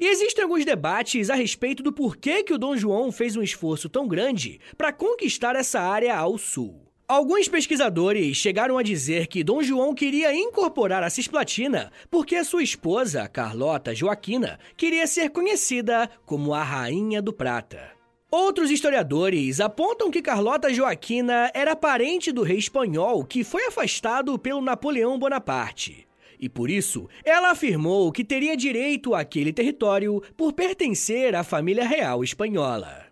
E 0.00 0.06
existem 0.06 0.44
alguns 0.44 0.64
debates 0.64 1.30
a 1.30 1.34
respeito 1.34 1.82
do 1.82 1.92
porquê 1.92 2.42
que 2.42 2.52
o 2.52 2.58
Dom 2.58 2.76
João 2.76 3.12
fez 3.12 3.36
um 3.36 3.42
esforço 3.42 3.88
tão 3.88 4.06
grande 4.06 4.60
para 4.76 4.92
conquistar 4.92 5.56
essa 5.56 5.80
área 5.80 6.16
ao 6.16 6.38
sul. 6.38 6.82
Alguns 7.08 7.46
pesquisadores 7.46 8.36
chegaram 8.36 8.78
a 8.78 8.82
dizer 8.82 9.26
que 9.26 9.44
Dom 9.44 9.62
João 9.62 9.94
queria 9.94 10.34
incorporar 10.34 11.02
a 11.02 11.10
Cisplatina 11.10 11.92
porque 12.10 12.42
sua 12.42 12.62
esposa, 12.62 13.28
Carlota 13.28 13.94
Joaquina, 13.94 14.58
queria 14.76 15.06
ser 15.06 15.28
conhecida 15.28 16.08
como 16.24 16.54
a 16.54 16.62
Rainha 16.62 17.20
do 17.20 17.32
Prata. 17.32 17.90
Outros 18.30 18.70
historiadores 18.70 19.60
apontam 19.60 20.10
que 20.10 20.22
Carlota 20.22 20.72
Joaquina 20.72 21.50
era 21.52 21.76
parente 21.76 22.32
do 22.32 22.42
rei 22.42 22.56
espanhol 22.56 23.22
que 23.26 23.44
foi 23.44 23.66
afastado 23.66 24.38
pelo 24.38 24.62
Napoleão 24.62 25.18
Bonaparte. 25.18 26.08
E 26.42 26.49
por 26.49 26.68
isso, 26.68 27.08
ela 27.25 27.52
afirmou 27.52 28.11
que 28.11 28.25
teria 28.25 28.56
direito 28.56 29.14
àquele 29.14 29.52
território 29.52 30.20
por 30.37 30.52
pertencer 30.52 31.37
à 31.37 31.44
família 31.44 31.87
real 31.87 32.25
espanhola. 32.25 33.06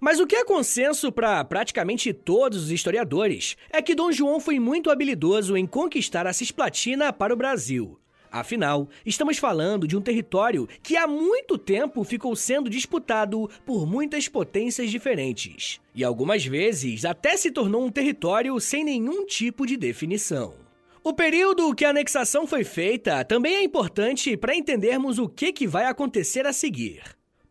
Mas 0.00 0.20
o 0.20 0.26
que 0.26 0.36
é 0.36 0.44
consenso 0.44 1.10
para 1.10 1.44
praticamente 1.44 2.12
todos 2.12 2.62
os 2.62 2.70
historiadores 2.70 3.56
é 3.70 3.82
que 3.82 3.92
Dom 3.92 4.12
João 4.12 4.38
foi 4.38 4.60
muito 4.60 4.88
habilidoso 4.88 5.56
em 5.56 5.66
conquistar 5.66 6.28
a 6.28 6.32
Cisplatina 6.32 7.12
para 7.12 7.34
o 7.34 7.36
Brasil. 7.36 7.98
Afinal, 8.30 8.88
estamos 9.04 9.36
falando 9.36 9.88
de 9.88 9.96
um 9.96 10.00
território 10.00 10.68
que 10.80 10.96
há 10.96 11.08
muito 11.08 11.58
tempo 11.58 12.04
ficou 12.04 12.36
sendo 12.36 12.70
disputado 12.70 13.50
por 13.64 13.84
muitas 13.84 14.28
potências 14.28 14.92
diferentes, 14.92 15.80
e 15.92 16.04
algumas 16.04 16.44
vezes 16.44 17.04
até 17.04 17.36
se 17.36 17.50
tornou 17.50 17.84
um 17.84 17.90
território 17.90 18.60
sem 18.60 18.84
nenhum 18.84 19.26
tipo 19.26 19.66
de 19.66 19.76
definição. 19.76 20.65
O 21.08 21.12
período 21.14 21.72
que 21.72 21.84
a 21.84 21.90
anexação 21.90 22.48
foi 22.48 22.64
feita 22.64 23.24
também 23.24 23.54
é 23.54 23.62
importante 23.62 24.36
para 24.36 24.56
entendermos 24.56 25.20
o 25.20 25.28
que, 25.28 25.52
que 25.52 25.64
vai 25.64 25.84
acontecer 25.84 26.44
a 26.48 26.52
seguir. 26.52 27.00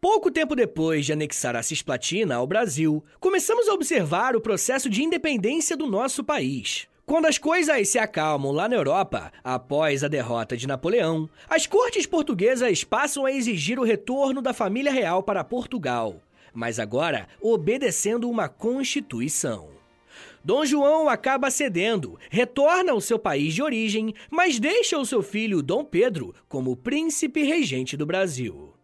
Pouco 0.02 0.30
tempo 0.30 0.58
depois 0.58 1.06
de 1.06 1.14
anexar 1.14 1.56
a 1.56 1.64
Cisplatina 1.64 2.36
ao 2.36 2.46
Brasil, 2.46 3.02
começamos 3.18 3.70
a 3.70 3.74
observar 3.74 4.36
o 4.36 4.42
processo 4.42 4.90
de 4.90 5.02
independência 5.02 5.78
do 5.78 5.88
nosso 5.88 6.22
país. 6.22 6.86
Quando 7.06 7.28
as 7.28 7.38
coisas 7.38 7.88
se 7.88 7.98
acalmam 7.98 8.52
lá 8.52 8.68
na 8.68 8.76
Europa, 8.76 9.32
após 9.42 10.04
a 10.04 10.10
derrota 10.10 10.58
de 10.58 10.68
Napoleão, 10.68 11.30
as 11.48 11.66
cortes 11.66 12.06
portuguesas 12.06 12.84
passam 12.84 13.26
a 13.26 13.32
exigir 13.32 13.80
o 13.80 13.86
retorno 13.86 14.42
da 14.42 14.54
família 14.54 14.92
real 14.92 15.24
para 15.24 15.46
Portugal, 15.46 16.22
mas 16.54 16.78
agora 16.78 17.26
obedecendo 17.40 18.30
uma 18.30 18.50
constituição. 18.50 19.75
Dom 20.46 20.64
João 20.64 21.10
acaba 21.10 21.50
cedendo, 21.50 22.20
retorna 22.30 22.92
ao 22.92 23.02
seu 23.02 23.18
país 23.18 23.52
de 23.56 23.64
origem, 23.64 24.14
mas 24.30 24.60
deixa 24.60 24.96
o 24.96 25.04
seu 25.04 25.24
filho 25.24 25.64
Dom 25.64 25.84
Pedro 25.84 26.36
como 26.48 26.76
príncipe 26.76 27.42
regente 27.42 27.98
do 27.98 28.06
Brasil. 28.06 28.76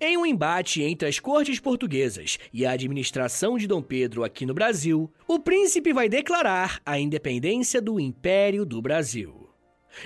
Em 0.00 0.16
um 0.16 0.26
embate 0.26 0.82
entre 0.82 1.08
as 1.08 1.20
cortes 1.20 1.60
portuguesas 1.60 2.36
e 2.52 2.66
a 2.66 2.72
administração 2.72 3.56
de 3.56 3.68
Dom 3.68 3.80
Pedro 3.80 4.24
aqui 4.24 4.44
no 4.44 4.52
Brasil, 4.52 5.08
o 5.28 5.38
príncipe 5.38 5.92
vai 5.92 6.08
declarar 6.08 6.80
a 6.84 6.98
independência 6.98 7.80
do 7.80 8.00
Império 8.00 8.66
do 8.66 8.82
Brasil. 8.82 9.47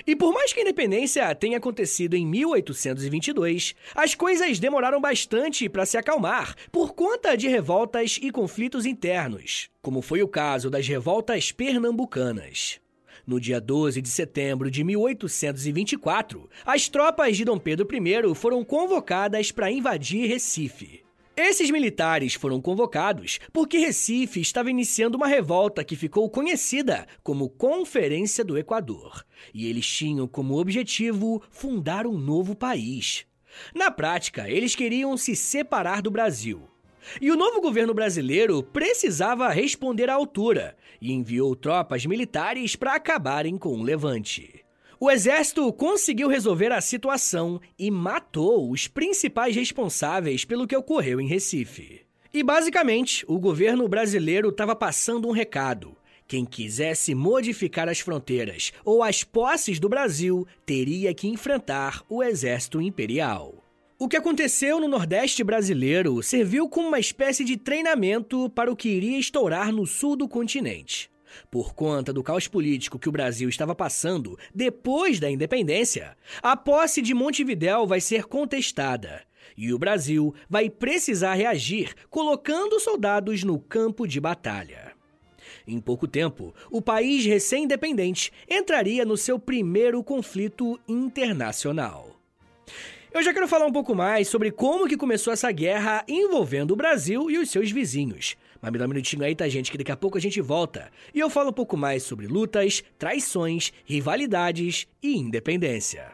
E 0.05 0.15
por 0.15 0.33
mais 0.33 0.53
que 0.53 0.59
a 0.59 0.63
independência 0.63 1.33
tenha 1.35 1.57
acontecido 1.57 2.15
em 2.15 2.25
1822, 2.25 3.75
as 3.95 4.15
coisas 4.15 4.59
demoraram 4.59 4.99
bastante 4.99 5.67
para 5.69 5.85
se 5.85 5.97
acalmar 5.97 6.55
por 6.71 6.93
conta 6.93 7.35
de 7.35 7.47
revoltas 7.47 8.19
e 8.21 8.31
conflitos 8.31 8.85
internos, 8.85 9.69
como 9.81 10.01
foi 10.01 10.21
o 10.21 10.27
caso 10.27 10.69
das 10.69 10.87
revoltas 10.87 11.51
pernambucanas. 11.51 12.79
No 13.25 13.39
dia 13.39 13.61
12 13.61 14.01
de 14.01 14.09
setembro 14.09 14.69
de 14.69 14.83
1824, 14.83 16.49
as 16.65 16.89
tropas 16.89 17.37
de 17.37 17.45
Dom 17.45 17.57
Pedro 17.57 17.87
I 17.89 18.35
foram 18.35 18.65
convocadas 18.65 19.49
para 19.49 19.71
invadir 19.71 20.27
Recife. 20.27 21.02
Esses 21.35 21.71
militares 21.71 22.35
foram 22.35 22.61
convocados 22.61 23.39
porque 23.51 23.79
Recife 23.79 24.39
estava 24.39 24.69
iniciando 24.69 25.17
uma 25.17 25.27
revolta 25.27 25.83
que 25.83 25.95
ficou 25.95 26.29
conhecida 26.29 27.07
como 27.23 27.49
Conferência 27.49 28.43
do 28.43 28.55
Equador, 28.55 29.25
e 29.51 29.65
eles 29.65 29.87
tinham 29.87 30.27
como 30.27 30.59
objetivo 30.59 31.41
fundar 31.49 32.05
um 32.05 32.17
novo 32.17 32.55
país. 32.55 33.25
Na 33.73 33.89
prática, 33.89 34.47
eles 34.47 34.75
queriam 34.75 35.17
se 35.17 35.35
separar 35.35 36.03
do 36.03 36.11
Brasil. 36.11 36.69
E 37.19 37.31
o 37.31 37.35
novo 37.35 37.59
governo 37.61 37.95
brasileiro 37.95 38.61
precisava 38.61 39.49
responder 39.49 40.11
à 40.11 40.13
altura 40.13 40.77
e 41.01 41.11
enviou 41.11 41.55
tropas 41.55 42.05
militares 42.05 42.75
para 42.75 42.93
acabarem 42.93 43.57
com 43.57 43.69
o 43.69 43.83
levante. 43.83 44.62
O 45.03 45.11
exército 45.11 45.73
conseguiu 45.73 46.29
resolver 46.29 46.71
a 46.71 46.79
situação 46.79 47.59
e 47.77 47.91
matou 47.91 48.71
os 48.71 48.87
principais 48.87 49.53
responsáveis 49.53 50.45
pelo 50.45 50.65
que 50.65 50.77
ocorreu 50.77 51.19
em 51.19 51.27
Recife. 51.27 52.03
E 52.33 52.41
basicamente, 52.41 53.25
o 53.27 53.37
governo 53.37 53.85
brasileiro 53.89 54.47
estava 54.47 54.73
passando 54.73 55.27
um 55.27 55.33
recado. 55.33 55.97
Quem 56.25 56.45
quisesse 56.45 57.13
modificar 57.13 57.89
as 57.89 57.99
fronteiras 57.99 58.71
ou 58.85 59.03
as 59.03 59.25
posses 59.25 59.77
do 59.77 59.89
Brasil 59.89 60.47
teria 60.65 61.13
que 61.13 61.27
enfrentar 61.27 62.01
o 62.07 62.23
exército 62.23 62.81
imperial. 62.81 63.61
O 63.99 64.07
que 64.07 64.15
aconteceu 64.15 64.79
no 64.79 64.87
Nordeste 64.87 65.43
brasileiro 65.43 66.23
serviu 66.23 66.69
como 66.69 66.87
uma 66.87 66.99
espécie 66.99 67.43
de 67.43 67.57
treinamento 67.57 68.49
para 68.51 68.71
o 68.71 68.75
que 68.75 68.87
iria 68.87 69.19
estourar 69.19 69.69
no 69.69 69.85
sul 69.85 70.15
do 70.15 70.29
continente. 70.29 71.11
Por 71.49 71.73
conta 71.73 72.11
do 72.11 72.23
caos 72.23 72.47
político 72.47 72.99
que 72.99 73.09
o 73.09 73.11
Brasil 73.11 73.49
estava 73.49 73.75
passando 73.75 74.37
depois 74.53 75.19
da 75.19 75.29
independência, 75.29 76.17
a 76.41 76.55
posse 76.55 77.01
de 77.01 77.13
Montevidéu 77.13 77.85
vai 77.85 78.01
ser 78.01 78.25
contestada 78.25 79.21
e 79.57 79.73
o 79.73 79.79
Brasil 79.79 80.33
vai 80.49 80.69
precisar 80.69 81.33
reagir 81.33 81.93
colocando 82.09 82.79
soldados 82.79 83.43
no 83.43 83.59
campo 83.59 84.07
de 84.07 84.19
batalha. 84.19 84.93
Em 85.65 85.79
pouco 85.79 86.07
tempo, 86.07 86.53
o 86.69 86.81
país 86.81 87.25
recém-independente 87.25 88.31
entraria 88.49 89.05
no 89.05 89.15
seu 89.15 89.39
primeiro 89.39 90.03
conflito 90.03 90.79
internacional. 90.87 92.19
Eu 93.13 93.21
já 93.21 93.31
quero 93.31 93.47
falar 93.47 93.67
um 93.67 93.71
pouco 93.71 93.93
mais 93.93 94.27
sobre 94.27 94.51
como 94.51 94.87
que 94.87 94.97
começou 94.97 95.31
essa 95.31 95.51
guerra 95.51 96.03
envolvendo 96.07 96.71
o 96.71 96.75
Brasil 96.75 97.29
e 97.29 97.37
os 97.37 97.49
seus 97.49 97.71
vizinhos. 97.71 98.35
Mas 98.63 98.71
me 98.71 98.79
dá 98.79 98.85
um 98.85 98.87
minutinho 98.87 99.25
aí, 99.25 99.35
tá, 99.35 99.45
gente, 99.49 99.69
que 99.69 99.77
daqui 99.77 99.91
a 99.91 99.97
pouco 99.97 100.17
a 100.17 100.21
gente 100.21 100.39
volta. 100.39 100.89
E 101.13 101.19
eu 101.19 101.29
falo 101.29 101.49
um 101.49 101.53
pouco 101.53 101.75
mais 101.75 102.03
sobre 102.03 102.27
lutas, 102.27 102.81
traições, 102.97 103.73
rivalidades 103.83 104.87
e 105.01 105.17
independência. 105.17 106.13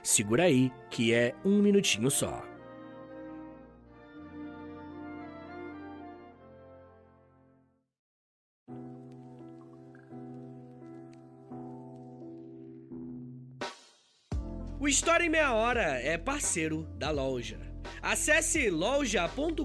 Segura 0.00 0.44
aí, 0.44 0.70
que 0.88 1.12
é 1.12 1.34
um 1.44 1.60
minutinho 1.60 2.08
só. 2.08 2.44
O 14.78 14.86
História 14.86 15.24
em 15.24 15.28
Meia 15.28 15.52
Hora 15.52 16.00
é 16.00 16.16
parceiro 16.16 16.84
da 16.96 17.10
loja. 17.10 17.58
Acesse 18.00 18.70
loja.com.br, 18.70 19.64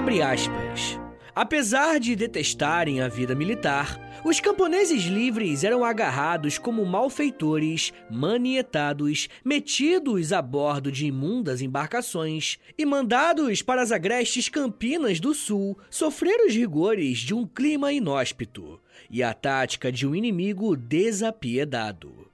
Abre 0.00 0.22
aspas. 0.22 0.98
Apesar 1.34 2.00
de 2.00 2.16
detestarem 2.16 3.02
a 3.02 3.08
vida 3.08 3.34
militar, 3.34 4.00
os 4.24 4.40
camponeses 4.40 5.02
livres 5.02 5.62
eram 5.62 5.84
agarrados 5.84 6.56
como 6.56 6.86
malfeitores, 6.86 7.92
manietados, 8.10 9.28
metidos 9.44 10.32
a 10.32 10.40
bordo 10.40 10.90
de 10.90 11.04
imundas 11.04 11.60
embarcações 11.60 12.58
e 12.78 12.86
mandados 12.86 13.60
para 13.60 13.82
as 13.82 13.92
agrestes 13.92 14.48
Campinas 14.48 15.20
do 15.20 15.34
Sul 15.34 15.76
sofrer 15.90 16.46
os 16.46 16.54
rigores 16.54 17.18
de 17.18 17.34
um 17.34 17.46
clima 17.46 17.92
inóspito 17.92 18.80
e 19.10 19.22
a 19.22 19.34
tática 19.34 19.92
de 19.92 20.06
um 20.06 20.14
inimigo 20.14 20.74
desapiedado. 20.78 22.26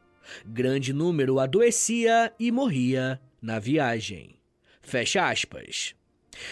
Grande 0.46 0.92
número 0.92 1.40
adoecia 1.40 2.32
e 2.38 2.52
morria 2.52 3.20
na 3.42 3.58
viagem. 3.58 4.36
Fecha 4.80 5.28
aspas. 5.28 5.96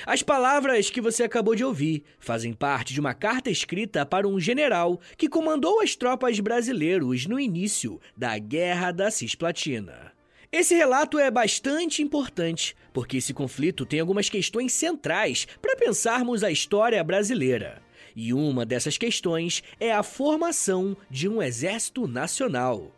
As 0.07 0.23
palavras 0.23 0.91
que 0.91 1.01
você 1.01 1.25
acabou 1.25 1.55
de 1.55 1.65
ouvir 1.65 2.05
fazem 2.19 2.53
parte 2.53 2.93
de 2.93 3.01
uma 3.01 3.15
carta 3.15 3.51
escrita 3.51 4.05
para 4.05 4.29
um 4.29 4.39
general 4.39 5.01
que 5.17 5.29
comandou 5.29 5.81
as 5.81 5.97
tropas 5.97 6.39
brasileiros 6.41 7.27
no 7.27 7.39
início 7.39 8.01
da 8.17 8.39
Guerra 8.39 8.93
da 8.93 9.11
Cisplatina. 9.11 10.13
Esse 10.53 10.75
relato 10.75 11.19
é 11.19 11.31
bastante 11.31 12.01
importante, 12.01 12.77
porque 12.93 13.17
esse 13.17 13.35
conflito 13.35 13.85
tem 13.85 13.99
algumas 13.99 14.29
questões 14.29 14.73
centrais 14.73 15.49
para 15.61 15.77
pensarmos 15.77 16.45
a 16.45 16.51
história 16.51 17.03
brasileira. 17.03 17.83
E 18.15 18.33
uma 18.33 18.65
dessas 18.65 18.97
questões 18.97 19.65
é 19.81 19.93
a 19.93 20.05
formação 20.05 20.97
de 21.11 21.29
um 21.29 21.43
exército 21.43 22.07
nacional. 22.07 22.93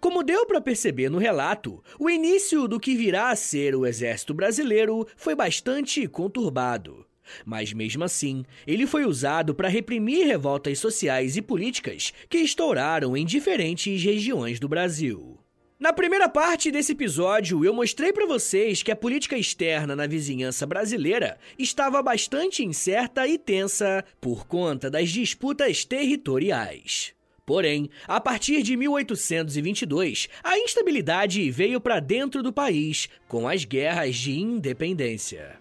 Como 0.00 0.22
deu 0.22 0.46
para 0.46 0.60
perceber 0.60 1.08
no 1.10 1.18
relato, 1.18 1.82
o 1.98 2.08
início 2.08 2.66
do 2.66 2.80
que 2.80 2.94
virá 2.94 3.30
a 3.30 3.36
ser 3.36 3.74
o 3.74 3.86
exército 3.86 4.34
brasileiro 4.34 5.06
foi 5.16 5.34
bastante 5.34 6.06
conturbado. 6.08 7.06
Mas 7.44 7.72
mesmo 7.72 8.04
assim, 8.04 8.44
ele 8.66 8.86
foi 8.86 9.04
usado 9.04 9.54
para 9.54 9.68
reprimir 9.68 10.26
revoltas 10.26 10.78
sociais 10.78 11.36
e 11.36 11.42
políticas 11.42 12.12
que 12.28 12.38
estouraram 12.38 13.16
em 13.16 13.24
diferentes 13.24 14.02
regiões 14.02 14.58
do 14.58 14.68
Brasil. 14.68 15.38
Na 15.82 15.92
primeira 15.92 16.28
parte 16.28 16.70
desse 16.70 16.92
episódio, 16.92 17.64
eu 17.64 17.74
mostrei 17.74 18.12
para 18.12 18.24
vocês 18.24 18.84
que 18.84 18.92
a 18.92 18.96
política 18.96 19.36
externa 19.36 19.96
na 19.96 20.06
vizinhança 20.06 20.64
brasileira 20.64 21.38
estava 21.58 22.00
bastante 22.00 22.64
incerta 22.64 23.26
e 23.26 23.36
tensa 23.36 24.04
por 24.20 24.46
conta 24.46 24.88
das 24.88 25.10
disputas 25.10 25.84
territoriais. 25.84 27.12
Porém, 27.44 27.90
a 28.06 28.20
partir 28.20 28.62
de 28.62 28.76
1822, 28.76 30.28
a 30.44 30.58
instabilidade 30.58 31.50
veio 31.50 31.80
para 31.80 31.98
dentro 31.98 32.42
do 32.42 32.52
país 32.52 33.08
com 33.26 33.48
as 33.48 33.64
guerras 33.64 34.16
de 34.16 34.38
independência. 34.38 35.60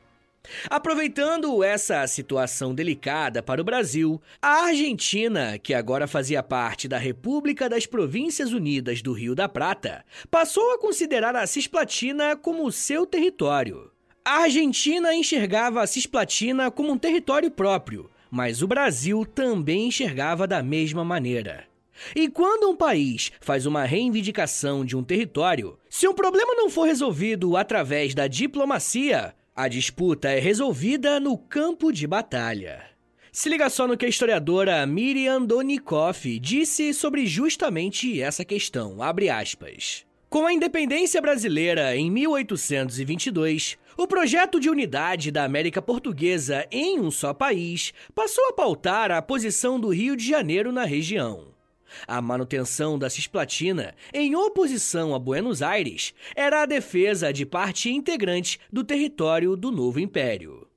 Aproveitando 0.70 1.64
essa 1.64 2.06
situação 2.08 2.74
delicada 2.74 3.42
para 3.44 3.62
o 3.62 3.64
Brasil, 3.64 4.22
a 4.42 4.66
Argentina, 4.66 5.58
que 5.58 5.74
agora 5.74 6.08
fazia 6.08 6.44
parte 6.44 6.88
da 6.88 6.98
República 6.98 7.70
das 7.70 7.86
Províncias 7.86 8.52
Unidas 8.52 9.02
do 9.02 9.14
Rio 9.14 9.36
da 9.36 9.48
Prata, 9.48 10.04
passou 10.30 10.72
a 10.74 10.80
considerar 10.80 11.36
a 11.36 11.46
Cisplatina 11.48 12.36
como 12.36 12.72
seu 12.72 13.06
território. 13.06 13.92
A 14.26 14.44
Argentina 14.44 15.14
enxergava 15.16 15.82
a 15.82 15.88
Cisplatina 15.88 16.70
como 16.70 16.92
um 16.92 16.98
território 16.98 17.50
próprio, 17.50 18.10
mas 18.30 18.62
o 18.62 18.68
Brasil 18.68 19.26
também 19.26 19.88
enxergava 19.88 20.48
da 20.48 20.62
mesma 20.62 21.04
maneira. 21.04 21.71
E 22.16 22.30
quando 22.30 22.70
um 22.70 22.76
país 22.76 23.32
faz 23.40 23.66
uma 23.66 23.84
reivindicação 23.84 24.84
de 24.86 24.96
um 24.96 25.04
território, 25.04 25.78
se 25.90 26.08
um 26.08 26.14
problema 26.14 26.54
não 26.56 26.70
for 26.70 26.86
resolvido 26.86 27.56
através 27.56 28.14
da 28.14 28.28
diplomacia, 28.28 29.34
a 29.56 29.68
disputa 29.68 30.30
é 30.30 30.40
resolvida 30.40 31.20
no 31.20 31.38
campo 31.38 31.92
de 31.92 32.08
batalha. 32.08 32.92
Se 33.32 33.48
liga 33.48 33.70
só 33.70 33.88
no 33.88 33.96
que 33.96 34.06
a 34.06 34.10
historiadora 34.10 34.86
Miriam 34.86 35.42
Donikoff 35.42 36.38
disse 36.40 36.94
sobre 36.94 37.26
justamente 37.26 38.22
essa 38.22 38.44
questão, 38.44 39.02
abre 39.02 39.30
aspas. 39.30 40.06
Com 40.30 40.46
a 40.46 40.54
independência 40.54 41.22
brasileira 41.22 41.96
em 41.96 42.10
1822, 42.10 43.78
o 43.98 44.08
projeto 44.08 44.60
de 44.60 44.70
unidade 44.70 45.30
da 45.30 45.44
América 45.44 45.82
Portuguesa 45.82 46.66
em 46.72 47.00
um 47.00 47.12
só 47.12 47.34
país 47.34 47.94
passou 48.16 48.46
a 48.48 48.54
pautar 48.54 49.12
a 49.12 49.22
posição 49.22 49.80
do 49.80 49.90
Rio 49.90 50.16
de 50.16 50.26
Janeiro 50.26 50.72
na 50.72 50.86
região. 50.86 51.48
A 52.08 52.22
manutenção 52.22 52.98
da 52.98 53.10
Cisplatina, 53.10 53.96
em 54.14 54.36
oposição 54.36 55.14
a 55.14 55.20
Buenos 55.20 55.62
Aires, 55.62 56.14
era 56.36 56.62
a 56.62 56.66
defesa 56.66 57.32
de 57.32 57.46
parte 57.46 57.90
integrante 57.90 58.60
do 58.72 58.84
território 58.84 59.56
do 59.56 59.72
novo 59.72 60.00
império. 60.00 60.68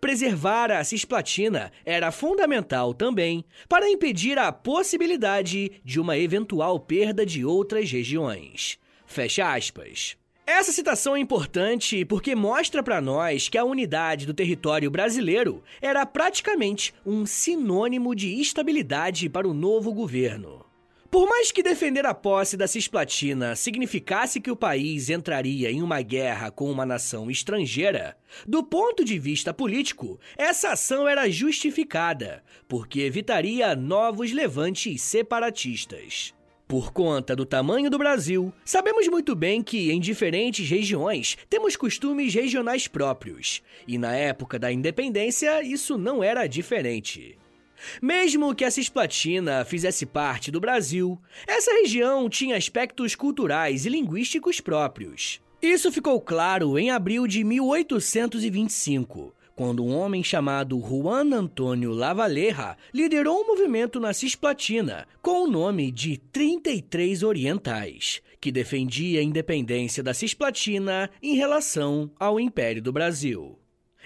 Preservar 0.00 0.72
a 0.72 0.82
cisplatina 0.82 1.72
era 1.84 2.10
fundamental 2.10 2.92
também 2.92 3.44
para 3.68 3.88
impedir 3.88 4.38
a 4.38 4.50
possibilidade 4.50 5.80
de 5.84 6.00
uma 6.00 6.18
eventual 6.18 6.80
perda 6.80 7.24
de 7.24 7.44
outras 7.44 7.90
regiões. 7.90 8.78
Fecha 9.06 9.54
aspas. 9.54 10.16
Essa 10.50 10.72
citação 10.72 11.14
é 11.14 11.20
importante 11.20 12.06
porque 12.06 12.34
mostra 12.34 12.82
para 12.82 13.02
nós 13.02 13.50
que 13.50 13.58
a 13.58 13.64
unidade 13.64 14.24
do 14.24 14.32
território 14.32 14.90
brasileiro 14.90 15.62
era 15.78 16.06
praticamente 16.06 16.94
um 17.04 17.26
sinônimo 17.26 18.14
de 18.14 18.40
estabilidade 18.40 19.28
para 19.28 19.46
o 19.46 19.52
novo 19.52 19.92
governo. 19.92 20.64
Por 21.10 21.28
mais 21.28 21.52
que 21.52 21.62
defender 21.62 22.06
a 22.06 22.14
posse 22.14 22.56
da 22.56 22.66
Cisplatina 22.66 23.54
significasse 23.54 24.40
que 24.40 24.50
o 24.50 24.56
país 24.56 25.10
entraria 25.10 25.70
em 25.70 25.82
uma 25.82 26.00
guerra 26.00 26.50
com 26.50 26.70
uma 26.70 26.86
nação 26.86 27.30
estrangeira, 27.30 28.16
do 28.46 28.64
ponto 28.64 29.04
de 29.04 29.18
vista 29.18 29.52
político, 29.52 30.18
essa 30.34 30.70
ação 30.70 31.06
era 31.06 31.28
justificada, 31.28 32.42
porque 32.66 33.00
evitaria 33.00 33.76
novos 33.76 34.32
levantes 34.32 35.02
separatistas. 35.02 36.32
Por 36.68 36.92
conta 36.92 37.34
do 37.34 37.46
tamanho 37.46 37.88
do 37.88 37.96
Brasil, 37.96 38.52
sabemos 38.62 39.08
muito 39.08 39.34
bem 39.34 39.62
que 39.62 39.90
em 39.90 39.98
diferentes 39.98 40.68
regiões 40.68 41.38
temos 41.48 41.76
costumes 41.76 42.34
regionais 42.34 42.86
próprios, 42.86 43.62
e 43.86 43.96
na 43.96 44.14
época 44.14 44.58
da 44.58 44.70
independência 44.70 45.62
isso 45.62 45.96
não 45.96 46.22
era 46.22 46.46
diferente. 46.46 47.38
Mesmo 48.02 48.54
que 48.54 48.66
a 48.66 48.70
Cisplatina 48.70 49.64
fizesse 49.64 50.04
parte 50.04 50.50
do 50.50 50.60
Brasil, 50.60 51.18
essa 51.46 51.72
região 51.72 52.28
tinha 52.28 52.54
aspectos 52.54 53.14
culturais 53.14 53.86
e 53.86 53.88
linguísticos 53.88 54.60
próprios. 54.60 55.40
Isso 55.62 55.90
ficou 55.90 56.20
claro 56.20 56.78
em 56.78 56.90
abril 56.90 57.26
de 57.26 57.42
1825, 57.44 59.34
quando 59.58 59.84
um 59.84 59.92
homem 59.92 60.22
chamado 60.22 60.78
Juan 60.78 61.34
Antônio 61.34 61.90
Lavalleja 61.90 62.76
liderou 62.94 63.40
um 63.40 63.46
movimento 63.48 63.98
na 63.98 64.14
Cisplatina 64.14 65.04
com 65.20 65.42
o 65.42 65.50
nome 65.50 65.90
de 65.90 66.16
33 66.16 67.24
Orientais, 67.24 68.22
que 68.40 68.52
defendia 68.52 69.18
a 69.18 69.22
independência 69.24 70.00
da 70.00 70.14
Cisplatina 70.14 71.10
em 71.20 71.34
relação 71.34 72.08
ao 72.20 72.38
Império 72.38 72.80
do 72.80 72.92
Brasil. 72.92 73.58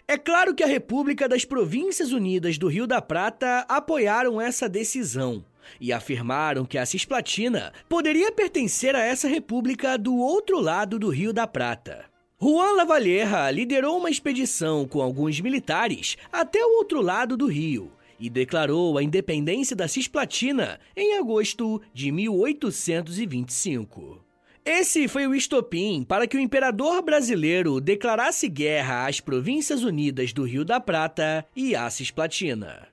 É 0.09 0.17
claro 0.17 0.55
que 0.55 0.65
a 0.65 0.67
República 0.67 1.29
das 1.29 1.45
Províncias 1.45 2.13
Unidas 2.13 2.57
do 2.57 2.67
Rio 2.67 2.87
da 2.87 3.03
Prata 3.03 3.67
apoiaram 3.69 4.41
essa 4.41 4.71
decisão 4.71 5.45
e 5.79 5.93
afirmaram 5.93 6.65
que 6.65 6.79
a 6.79 6.87
Cisplatina 6.87 7.75
poderia 7.91 8.33
pertencer 8.33 8.97
a 8.97 9.05
essa 9.05 9.29
república 9.29 9.99
do 9.99 10.17
outro 10.17 10.59
lado 10.59 10.99
do 10.99 11.11
Rio 11.11 11.31
da 11.31 11.47
Prata. 11.47 12.11
Juan 12.43 12.73
Lavalleja 12.73 13.49
liderou 13.53 13.99
uma 13.99 14.11
expedição 14.11 14.85
com 14.85 15.01
alguns 15.01 15.41
militares 15.41 16.17
até 16.33 16.59
o 16.59 16.79
outro 16.79 17.01
lado 17.01 17.37
do 17.37 17.47
rio 17.47 17.93
e 18.19 18.29
declarou 18.29 18.99
a 18.99 19.03
independência 19.05 19.77
da 19.77 19.87
Cisplatina 19.87 20.81
em 20.97 21.19
agosto 21.19 21.81
de 21.95 22.11
1825. 22.11 24.21
Esse 24.65 25.07
foi 25.07 25.29
o 25.29 25.37
estopim 25.37 26.03
para 26.03 26.27
que 26.27 26.37
o 26.37 26.41
imperador 26.41 27.01
brasileiro 27.01 27.81
declarasse 27.81 28.49
guerra 28.49 29.07
às 29.07 29.21
Províncias 29.21 29.85
Unidas 29.85 30.33
do 30.33 30.43
Rio 30.43 30.65
da 30.65 30.81
Prata 30.81 31.47
e 31.55 31.77
à 31.77 31.89
Cisplatina. 31.91 32.92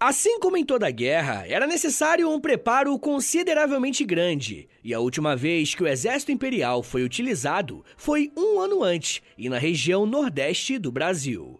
Assim 0.00 0.38
como 0.38 0.56
em 0.56 0.64
toda 0.64 0.88
guerra, 0.92 1.44
era 1.48 1.66
necessário 1.66 2.30
um 2.30 2.38
preparo 2.38 2.96
consideravelmente 3.00 4.04
grande, 4.04 4.68
e 4.84 4.94
a 4.94 5.00
última 5.00 5.34
vez 5.34 5.74
que 5.74 5.82
o 5.82 5.88
exército 5.88 6.30
imperial 6.30 6.84
foi 6.84 7.02
utilizado 7.02 7.84
foi 7.96 8.30
um 8.36 8.60
ano 8.60 8.84
antes 8.84 9.20
e 9.36 9.48
na 9.48 9.58
região 9.58 10.06
nordeste 10.06 10.78
do 10.78 10.92
Brasil. 10.92 11.58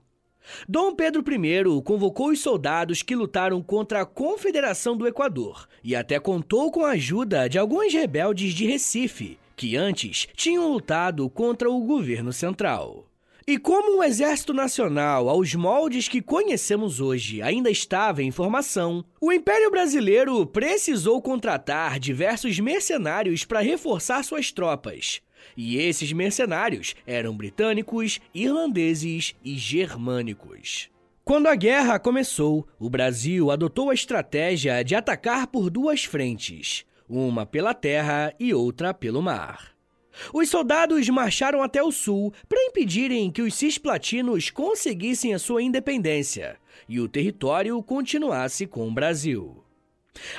Dom 0.68 0.94
Pedro 0.94 1.24
I 1.28 1.82
convocou 1.82 2.28
os 2.28 2.38
soldados 2.38 3.02
que 3.02 3.16
lutaram 3.16 3.60
contra 3.60 4.02
a 4.02 4.06
Confederação 4.06 4.96
do 4.96 5.08
Equador 5.08 5.66
e 5.82 5.96
até 5.96 6.20
contou 6.20 6.70
com 6.70 6.84
a 6.84 6.92
ajuda 6.92 7.48
de 7.48 7.58
alguns 7.58 7.92
rebeldes 7.92 8.54
de 8.54 8.64
Recife, 8.64 9.36
que 9.56 9.76
antes 9.76 10.28
tinham 10.36 10.70
lutado 10.70 11.28
contra 11.28 11.68
o 11.68 11.80
governo 11.80 12.32
central. 12.32 13.07
E 13.48 13.56
como 13.56 13.96
o 13.96 14.04
Exército 14.04 14.52
Nacional, 14.52 15.26
aos 15.26 15.54
moldes 15.54 16.06
que 16.06 16.20
conhecemos 16.20 17.00
hoje, 17.00 17.40
ainda 17.40 17.70
estava 17.70 18.22
em 18.22 18.30
formação, 18.30 19.02
o 19.18 19.32
Império 19.32 19.70
Brasileiro 19.70 20.44
precisou 20.44 21.22
contratar 21.22 21.98
diversos 21.98 22.60
mercenários 22.60 23.46
para 23.46 23.60
reforçar 23.60 24.22
suas 24.22 24.52
tropas, 24.52 25.22
e 25.56 25.78
esses 25.78 26.12
mercenários 26.12 26.94
eram 27.06 27.34
britânicos, 27.34 28.20
irlandeses 28.34 29.34
e 29.42 29.56
germânicos. 29.56 30.90
Quando 31.24 31.46
a 31.46 31.54
guerra 31.54 31.98
começou, 31.98 32.68
o 32.78 32.90
Brasil 32.90 33.50
adotou 33.50 33.88
a 33.88 33.94
estratégia 33.94 34.82
de 34.82 34.94
atacar 34.94 35.46
por 35.46 35.70
duas 35.70 36.04
frentes, 36.04 36.84
uma 37.08 37.46
pela 37.46 37.72
terra 37.72 38.30
e 38.38 38.52
outra 38.52 38.92
pelo 38.92 39.22
mar. 39.22 39.77
Os 40.32 40.48
soldados 40.48 41.08
marcharam 41.08 41.62
até 41.62 41.82
o 41.82 41.92
sul 41.92 42.32
para 42.48 42.64
impedirem 42.64 43.30
que 43.30 43.42
os 43.42 43.54
cisplatinos 43.54 44.50
conseguissem 44.50 45.34
a 45.34 45.38
sua 45.38 45.62
independência 45.62 46.56
e 46.88 47.00
o 47.00 47.08
território 47.08 47.82
continuasse 47.82 48.66
com 48.66 48.88
o 48.88 48.92
Brasil. 48.92 49.62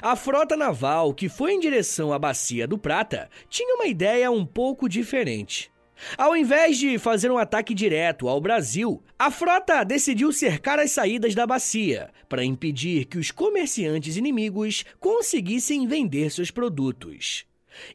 A 0.02 0.16
frota 0.16 0.58
naval, 0.58 1.14
que 1.14 1.30
foi 1.30 1.54
em 1.54 1.60
direção 1.60 2.12
à 2.12 2.20
Bacia 2.20 2.68
do 2.68 2.78
Prata, 2.78 3.30
tinha 3.50 3.76
uma 3.76 3.88
ideia 3.88 4.30
um 4.30 4.46
pouco 4.46 4.90
diferente. 4.90 5.72
Ao 6.18 6.36
invés 6.36 6.78
de 6.78 6.98
fazer 6.98 7.30
um 7.30 7.38
ataque 7.38 7.74
direto 7.74 8.28
ao 8.28 8.40
Brasil, 8.40 9.04
a 9.18 9.30
frota 9.30 9.84
decidiu 9.84 10.32
cercar 10.32 10.80
as 10.80 10.92
saídas 10.92 11.36
da 11.36 11.46
bacia 11.46 12.10
para 12.30 12.44
impedir 12.44 13.06
que 13.06 13.18
os 13.18 13.32
comerciantes 13.32 14.16
inimigos 14.16 14.86
conseguissem 15.00 15.86
vender 15.88 16.32
seus 16.32 16.52
produtos. 16.52 17.46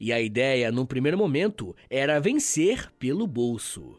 E 0.00 0.12
a 0.12 0.20
ideia, 0.20 0.70
num 0.70 0.86
primeiro 0.86 1.18
momento, 1.18 1.74
era 1.88 2.20
vencer 2.20 2.90
pelo 2.98 3.26
bolso. 3.26 3.98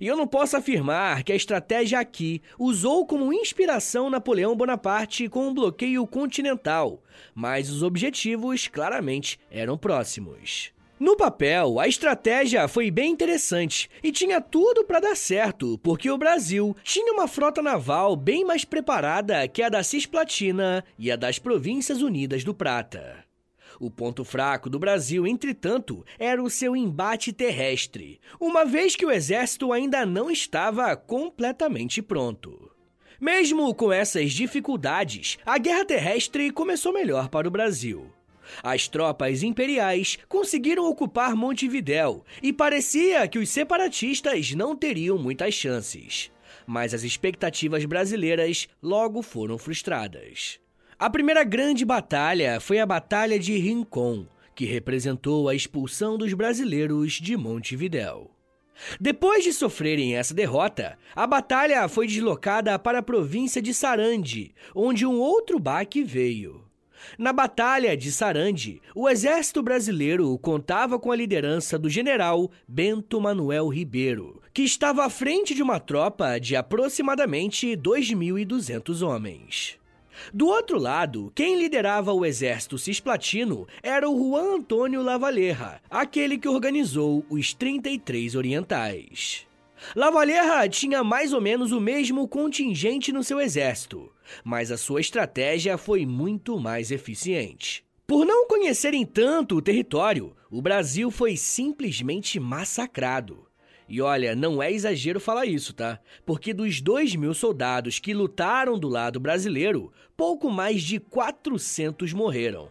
E 0.00 0.06
eu 0.06 0.16
não 0.16 0.26
posso 0.26 0.56
afirmar 0.56 1.22
que 1.22 1.32
a 1.32 1.36
estratégia 1.36 1.98
aqui 1.98 2.40
usou 2.58 3.06
como 3.06 3.32
inspiração 3.32 4.10
Napoleão 4.10 4.56
Bonaparte 4.56 5.28
com 5.28 5.46
o 5.46 5.50
um 5.50 5.54
bloqueio 5.54 6.06
continental, 6.06 7.02
mas 7.34 7.70
os 7.70 7.82
objetivos 7.82 8.68
claramente 8.68 9.38
eram 9.50 9.76
próximos. 9.76 10.74
No 10.98 11.14
papel, 11.14 11.78
a 11.78 11.86
estratégia 11.86 12.66
foi 12.66 12.90
bem 12.90 13.12
interessante 13.12 13.90
e 14.02 14.10
tinha 14.10 14.40
tudo 14.40 14.82
para 14.82 15.00
dar 15.00 15.14
certo, 15.14 15.78
porque 15.82 16.10
o 16.10 16.16
Brasil 16.16 16.74
tinha 16.82 17.12
uma 17.12 17.28
frota 17.28 17.60
naval 17.60 18.16
bem 18.16 18.46
mais 18.46 18.64
preparada 18.64 19.46
que 19.46 19.62
a 19.62 19.68
da 19.68 19.82
Cisplatina 19.82 20.82
e 20.98 21.12
a 21.12 21.16
das 21.16 21.38
Províncias 21.38 22.00
Unidas 22.00 22.44
do 22.44 22.54
Prata. 22.54 23.25
O 23.78 23.90
ponto 23.90 24.24
fraco 24.24 24.70
do 24.70 24.78
Brasil, 24.78 25.26
entretanto, 25.26 26.04
era 26.18 26.42
o 26.42 26.48
seu 26.48 26.74
embate 26.74 27.32
terrestre, 27.32 28.20
uma 28.40 28.64
vez 28.64 28.96
que 28.96 29.04
o 29.04 29.10
exército 29.10 29.72
ainda 29.72 30.06
não 30.06 30.30
estava 30.30 30.96
completamente 30.96 32.00
pronto. 32.00 32.70
Mesmo 33.20 33.74
com 33.74 33.92
essas 33.92 34.32
dificuldades, 34.32 35.38
a 35.44 35.58
guerra 35.58 35.84
terrestre 35.84 36.50
começou 36.50 36.92
melhor 36.92 37.28
para 37.28 37.48
o 37.48 37.50
Brasil. 37.50 38.12
As 38.62 38.86
tropas 38.88 39.42
imperiais 39.42 40.18
conseguiram 40.28 40.84
ocupar 40.88 41.34
Montevidéu 41.34 42.24
e 42.42 42.52
parecia 42.52 43.26
que 43.26 43.38
os 43.38 43.48
separatistas 43.48 44.52
não 44.52 44.76
teriam 44.76 45.18
muitas 45.18 45.54
chances. 45.54 46.30
Mas 46.66 46.94
as 46.94 47.02
expectativas 47.02 47.84
brasileiras 47.84 48.68
logo 48.82 49.22
foram 49.22 49.58
frustradas. 49.58 50.60
A 50.98 51.10
primeira 51.10 51.44
grande 51.44 51.84
batalha 51.84 52.58
foi 52.58 52.78
a 52.78 52.86
Batalha 52.86 53.38
de 53.38 53.54
Rincon, 53.58 54.26
que 54.54 54.64
representou 54.64 55.46
a 55.46 55.54
expulsão 55.54 56.16
dos 56.16 56.32
brasileiros 56.32 57.20
de 57.20 57.36
Montevidéu. 57.36 58.30
Depois 58.98 59.44
de 59.44 59.52
sofrerem 59.52 60.16
essa 60.16 60.32
derrota, 60.32 60.96
a 61.14 61.26
batalha 61.26 61.86
foi 61.86 62.06
deslocada 62.06 62.78
para 62.78 63.00
a 63.00 63.02
província 63.02 63.60
de 63.60 63.74
Sarandi, 63.74 64.54
onde 64.74 65.04
um 65.04 65.20
outro 65.20 65.58
baque 65.58 66.02
veio. 66.02 66.64
Na 67.18 67.30
Batalha 67.30 67.94
de 67.94 68.10
Sarandi, 68.10 68.80
o 68.94 69.06
exército 69.06 69.62
brasileiro 69.62 70.36
contava 70.38 70.98
com 70.98 71.12
a 71.12 71.16
liderança 71.16 71.78
do 71.78 71.90
general 71.90 72.50
Bento 72.66 73.20
Manuel 73.20 73.68
Ribeiro, 73.68 74.40
que 74.50 74.62
estava 74.62 75.04
à 75.04 75.10
frente 75.10 75.54
de 75.54 75.62
uma 75.62 75.78
tropa 75.78 76.38
de 76.38 76.56
aproximadamente 76.56 77.76
2.200 77.76 79.06
homens. 79.06 79.78
Do 80.32 80.46
outro 80.46 80.78
lado, 80.78 81.32
quem 81.34 81.58
liderava 81.58 82.12
o 82.12 82.24
exército 82.24 82.78
cisplatino 82.78 83.66
era 83.82 84.08
o 84.08 84.16
Juan 84.16 84.56
Antônio 84.56 85.02
Lavalleja, 85.02 85.80
aquele 85.90 86.38
que 86.38 86.48
organizou 86.48 87.24
os 87.28 87.52
33 87.54 88.34
orientais. 88.34 89.46
Lavalleja 89.94 90.68
tinha 90.68 91.04
mais 91.04 91.32
ou 91.32 91.40
menos 91.40 91.72
o 91.72 91.80
mesmo 91.80 92.26
contingente 92.26 93.12
no 93.12 93.22
seu 93.22 93.40
exército, 93.40 94.10
mas 94.42 94.72
a 94.72 94.76
sua 94.76 95.00
estratégia 95.00 95.76
foi 95.76 96.06
muito 96.06 96.58
mais 96.58 96.90
eficiente. 96.90 97.84
Por 98.06 98.24
não 98.24 98.46
conhecerem 98.46 99.04
tanto 99.04 99.56
o 99.56 99.62
território, 99.62 100.34
o 100.50 100.62
Brasil 100.62 101.10
foi 101.10 101.36
simplesmente 101.36 102.38
massacrado. 102.38 103.45
E 103.88 104.00
olha, 104.02 104.34
não 104.34 104.62
é 104.62 104.72
exagero 104.72 105.20
falar 105.20 105.46
isso, 105.46 105.72
tá? 105.72 106.00
Porque 106.24 106.52
dos 106.52 106.80
2 106.80 107.14
mil 107.14 107.32
soldados 107.32 107.98
que 107.98 108.12
lutaram 108.12 108.78
do 108.78 108.88
lado 108.88 109.20
brasileiro, 109.20 109.92
pouco 110.16 110.50
mais 110.50 110.82
de 110.82 110.98
400 110.98 112.12
morreram. 112.12 112.68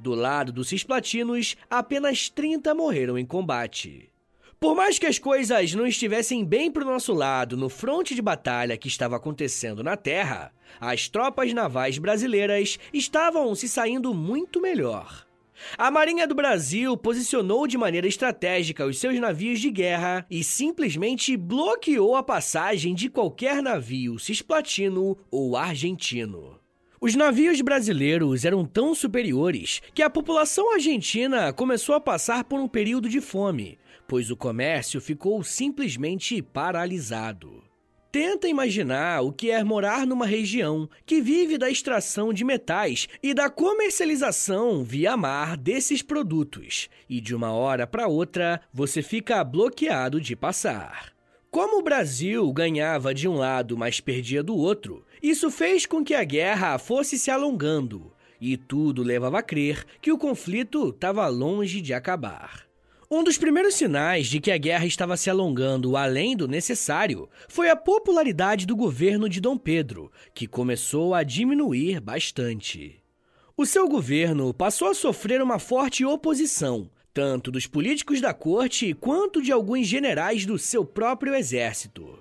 Do 0.00 0.14
lado 0.14 0.52
dos 0.52 0.68
cisplatinos, 0.68 1.56
apenas 1.68 2.28
30 2.30 2.74
morreram 2.74 3.18
em 3.18 3.26
combate. 3.26 4.10
Por 4.58 4.74
mais 4.74 4.98
que 4.98 5.04
as 5.04 5.18
coisas 5.18 5.74
não 5.74 5.86
estivessem 5.86 6.42
bem 6.42 6.70
para 6.70 6.84
o 6.84 6.90
nosso 6.90 7.12
lado 7.12 7.54
no 7.54 7.68
fronte 7.68 8.14
de 8.14 8.22
batalha 8.22 8.78
que 8.78 8.88
estava 8.88 9.16
acontecendo 9.16 9.84
na 9.84 9.94
Terra, 9.94 10.54
as 10.80 11.06
tropas 11.06 11.52
navais 11.52 11.98
brasileiras 11.98 12.78
estavam 12.90 13.54
se 13.54 13.68
saindo 13.68 14.14
muito 14.14 14.62
melhor. 14.62 15.26
A 15.78 15.90
Marinha 15.90 16.26
do 16.26 16.34
Brasil 16.34 16.96
posicionou 16.96 17.66
de 17.66 17.78
maneira 17.78 18.06
estratégica 18.06 18.86
os 18.86 18.98
seus 18.98 19.18
navios 19.18 19.60
de 19.60 19.70
guerra 19.70 20.26
e 20.30 20.42
simplesmente 20.42 21.36
bloqueou 21.36 22.16
a 22.16 22.22
passagem 22.22 22.94
de 22.94 23.08
qualquer 23.08 23.62
navio 23.62 24.18
cisplatino 24.18 25.16
ou 25.30 25.56
argentino. 25.56 26.58
Os 27.00 27.14
navios 27.14 27.60
brasileiros 27.60 28.44
eram 28.44 28.64
tão 28.64 28.94
superiores 28.94 29.82
que 29.92 30.02
a 30.02 30.08
população 30.08 30.72
argentina 30.72 31.52
começou 31.52 31.94
a 31.94 32.00
passar 32.00 32.44
por 32.44 32.58
um 32.58 32.66
período 32.66 33.08
de 33.08 33.20
fome, 33.20 33.78
pois 34.08 34.30
o 34.30 34.36
comércio 34.36 35.00
ficou 35.00 35.42
simplesmente 35.42 36.40
paralisado. 36.40 37.62
Tenta 38.14 38.46
imaginar 38.46 39.22
o 39.22 39.32
que 39.32 39.50
é 39.50 39.64
morar 39.64 40.06
numa 40.06 40.24
região 40.24 40.88
que 41.04 41.20
vive 41.20 41.58
da 41.58 41.68
extração 41.68 42.32
de 42.32 42.44
metais 42.44 43.08
e 43.20 43.34
da 43.34 43.50
comercialização 43.50 44.84
via 44.84 45.16
mar 45.16 45.56
desses 45.56 46.00
produtos, 46.00 46.88
e 47.10 47.20
de 47.20 47.34
uma 47.34 47.52
hora 47.52 47.88
para 47.88 48.06
outra 48.06 48.60
você 48.72 49.02
fica 49.02 49.42
bloqueado 49.42 50.20
de 50.20 50.36
passar. 50.36 51.12
Como 51.50 51.80
o 51.80 51.82
Brasil 51.82 52.52
ganhava 52.52 53.12
de 53.12 53.26
um 53.26 53.34
lado, 53.34 53.76
mas 53.76 53.98
perdia 53.98 54.44
do 54.44 54.56
outro, 54.56 55.04
isso 55.20 55.50
fez 55.50 55.84
com 55.84 56.04
que 56.04 56.14
a 56.14 56.22
guerra 56.22 56.78
fosse 56.78 57.18
se 57.18 57.32
alongando, 57.32 58.12
e 58.40 58.56
tudo 58.56 59.02
levava 59.02 59.40
a 59.40 59.42
crer 59.42 59.84
que 60.00 60.12
o 60.12 60.18
conflito 60.18 60.90
estava 60.90 61.26
longe 61.26 61.80
de 61.80 61.92
acabar. 61.92 62.63
Um 63.14 63.22
dos 63.22 63.38
primeiros 63.38 63.76
sinais 63.76 64.26
de 64.26 64.40
que 64.40 64.50
a 64.50 64.58
guerra 64.58 64.86
estava 64.86 65.16
se 65.16 65.30
alongando 65.30 65.96
além 65.96 66.36
do 66.36 66.48
necessário 66.48 67.28
foi 67.46 67.70
a 67.70 67.76
popularidade 67.76 68.66
do 68.66 68.74
governo 68.74 69.28
de 69.28 69.40
Dom 69.40 69.56
Pedro, 69.56 70.10
que 70.34 70.48
começou 70.48 71.14
a 71.14 71.22
diminuir 71.22 72.00
bastante. 72.00 73.00
O 73.56 73.64
seu 73.64 73.86
governo 73.88 74.52
passou 74.52 74.88
a 74.88 74.94
sofrer 74.94 75.40
uma 75.40 75.60
forte 75.60 76.04
oposição, 76.04 76.90
tanto 77.12 77.52
dos 77.52 77.68
políticos 77.68 78.20
da 78.20 78.34
corte 78.34 78.92
quanto 78.94 79.40
de 79.40 79.52
alguns 79.52 79.86
generais 79.86 80.44
do 80.44 80.58
seu 80.58 80.84
próprio 80.84 81.36
exército. 81.36 82.18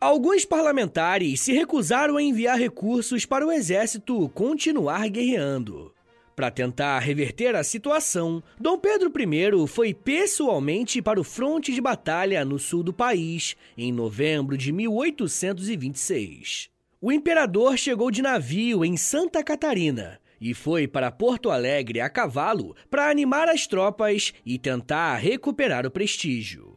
Alguns 0.00 0.44
parlamentares 0.44 1.42
se 1.42 1.52
recusaram 1.52 2.16
a 2.16 2.22
enviar 2.22 2.58
recursos 2.58 3.24
para 3.24 3.46
o 3.46 3.52
exército 3.52 4.28
continuar 4.30 5.08
guerreando. 5.08 5.93
Para 6.36 6.50
tentar 6.50 6.98
reverter 6.98 7.54
a 7.54 7.62
situação, 7.62 8.42
Dom 8.58 8.76
Pedro 8.76 9.12
I 9.16 9.68
foi 9.68 9.94
pessoalmente 9.94 11.00
para 11.00 11.20
o 11.20 11.24
fronte 11.24 11.72
de 11.72 11.80
batalha 11.80 12.44
no 12.44 12.58
sul 12.58 12.82
do 12.82 12.92
país 12.92 13.54
em 13.78 13.92
novembro 13.92 14.56
de 14.58 14.72
1826. 14.72 16.68
O 17.00 17.12
imperador 17.12 17.78
chegou 17.78 18.10
de 18.10 18.20
navio 18.20 18.84
em 18.84 18.96
Santa 18.96 19.44
Catarina 19.44 20.18
e 20.40 20.52
foi 20.52 20.88
para 20.88 21.12
Porto 21.12 21.50
Alegre 21.50 22.00
a 22.00 22.10
cavalo 22.10 22.74
para 22.90 23.08
animar 23.08 23.48
as 23.48 23.66
tropas 23.68 24.34
e 24.44 24.58
tentar 24.58 25.14
recuperar 25.16 25.86
o 25.86 25.90
prestígio. 25.90 26.76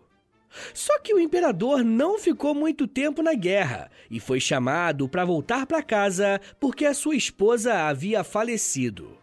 Só 0.73 0.99
que 0.99 1.13
o 1.13 1.19
imperador 1.19 1.83
não 1.83 2.19
ficou 2.19 2.53
muito 2.53 2.87
tempo 2.87 3.23
na 3.23 3.33
guerra 3.33 3.89
e 4.09 4.19
foi 4.19 4.39
chamado 4.39 5.09
para 5.09 5.25
voltar 5.25 5.65
para 5.65 5.81
casa 5.81 6.39
porque 6.59 6.85
a 6.85 6.93
sua 6.93 7.15
esposa 7.15 7.87
havia 7.87 8.23
falecido. 8.23 9.17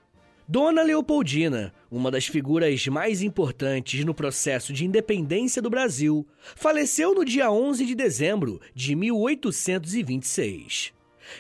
Dona 0.47 0.83
Leopoldina, 0.83 1.73
uma 1.91 2.11
das 2.11 2.27
figuras 2.27 2.87
mais 2.89 3.23
importantes 3.23 4.05
no 4.05 4.13
processo 4.13 4.75
de 4.75 4.85
independência 4.85 5.63
do 5.63 5.71
Brasil, 5.71 6.27
faleceu 6.55 7.15
no 7.15 7.25
dia 7.25 7.51
11 7.51 7.87
de 7.87 7.95
dezembro 7.95 8.61
de 8.75 8.95
1826. 8.95 10.93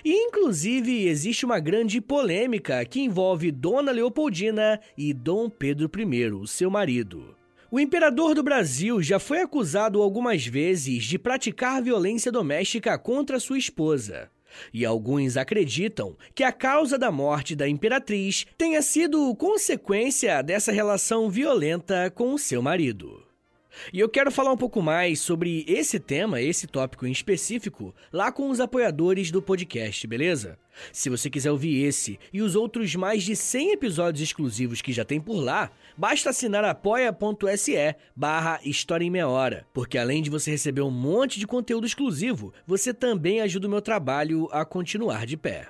E, 0.03 0.11
inclusive, 0.11 1.07
existe 1.07 1.45
uma 1.45 1.61
grande 1.61 2.01
polêmica 2.01 2.83
que 2.87 3.03
envolve 3.03 3.53
Dona 3.53 3.93
Leopoldina 3.93 4.81
e 4.97 5.12
Dom 5.12 5.51
Pedro 5.51 5.90
I, 5.95 6.49
seu 6.49 6.71
marido. 6.71 7.37
O 7.71 7.79
imperador 7.79 8.35
do 8.35 8.43
Brasil 8.43 9.03
já 9.03 9.19
foi 9.19 9.43
acusado 9.43 10.01
algumas 10.01 10.47
vezes 10.47 11.05
de 11.05 11.19
praticar 11.19 11.83
violência 11.83 12.33
doméstica 12.33 12.97
contra 12.97 13.38
sua 13.38 13.59
esposa. 13.59 14.31
E 14.73 14.85
alguns 14.85 15.37
acreditam 15.37 16.17
que 16.35 16.43
a 16.43 16.53
causa 16.53 16.99
da 16.99 17.11
morte 17.11 17.55
da 17.55 17.69
imperatriz 17.69 18.47
tenha 18.57 18.83
sido 18.83 19.35
consequência 19.37 20.43
dessa 20.43 20.73
relação 20.73 21.31
violenta 21.31 22.11
com 22.11 22.35
o 22.35 22.38
seu 22.38 22.62
marido. 22.62 23.34
E 23.93 24.01
eu 24.01 24.09
quero 24.09 24.31
falar 24.31 24.53
um 24.53 24.57
pouco 24.57 24.83
mais 24.83 25.21
sobre 25.21 25.65
esse 25.67 25.99
tema, 25.99 26.41
esse 26.41 26.67
tópico 26.67 27.07
em 27.07 27.13
específico, 27.13 27.95
lá 28.13 28.31
com 28.33 28.51
os 28.51 28.61
apoiadores 28.61 29.31
do 29.31 29.43
podcast, 29.43 30.07
beleza? 30.07 30.59
Se 30.93 31.09
você 31.09 31.31
quiser 31.31 31.51
ouvir 31.51 31.85
esse 31.85 32.19
e 32.33 32.43
os 32.43 32.57
outros 32.57 32.95
mais 32.97 33.23
de 33.23 33.37
100 33.37 33.73
episódios 33.73 34.23
exclusivos 34.23 34.83
que 34.83 34.93
já 34.93 35.05
tem 35.05 35.21
por 35.21 35.37
lá, 35.37 35.71
basta 35.97 36.31
assinar 36.31 36.65
apoia.se 36.65 37.95
barra 38.15 38.61
História 38.65 39.05
em 39.05 39.11
Meia 39.11 39.29
Hora, 39.29 39.67
porque 39.73 39.99
além 39.99 40.23
de 40.23 40.31
você 40.31 40.51
receber 40.51 40.83
um 40.83 40.91
monte 40.91 41.39
de 41.39 41.47
conteúdo 41.47 41.87
exclusivo, 41.87 42.53
você 42.67 42.93
também 42.93 43.41
ajuda 43.41 43.67
o 43.67 43.71
meu 43.71 43.83
trabalho 43.83 44.49
a 44.51 44.65
continuar 44.65 45.27
de 45.27 45.37
pé. 45.37 45.69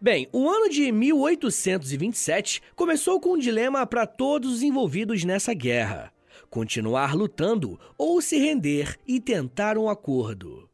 Bem, 0.00 0.28
o 0.32 0.48
ano 0.48 0.68
de 0.68 0.92
1827 0.92 2.62
começou 2.76 3.18
com 3.20 3.34
um 3.34 3.38
dilema 3.38 3.86
para 3.86 4.06
todos 4.06 4.52
os 4.52 4.62
envolvidos 4.62 5.24
nessa 5.24 5.54
guerra: 5.54 6.12
continuar 6.50 7.14
lutando 7.14 7.78
ou 7.96 8.20
se 8.20 8.38
render 8.38 8.98
e 9.06 9.20
tentar 9.20 9.78
um 9.78 9.88
acordo. 9.88 10.68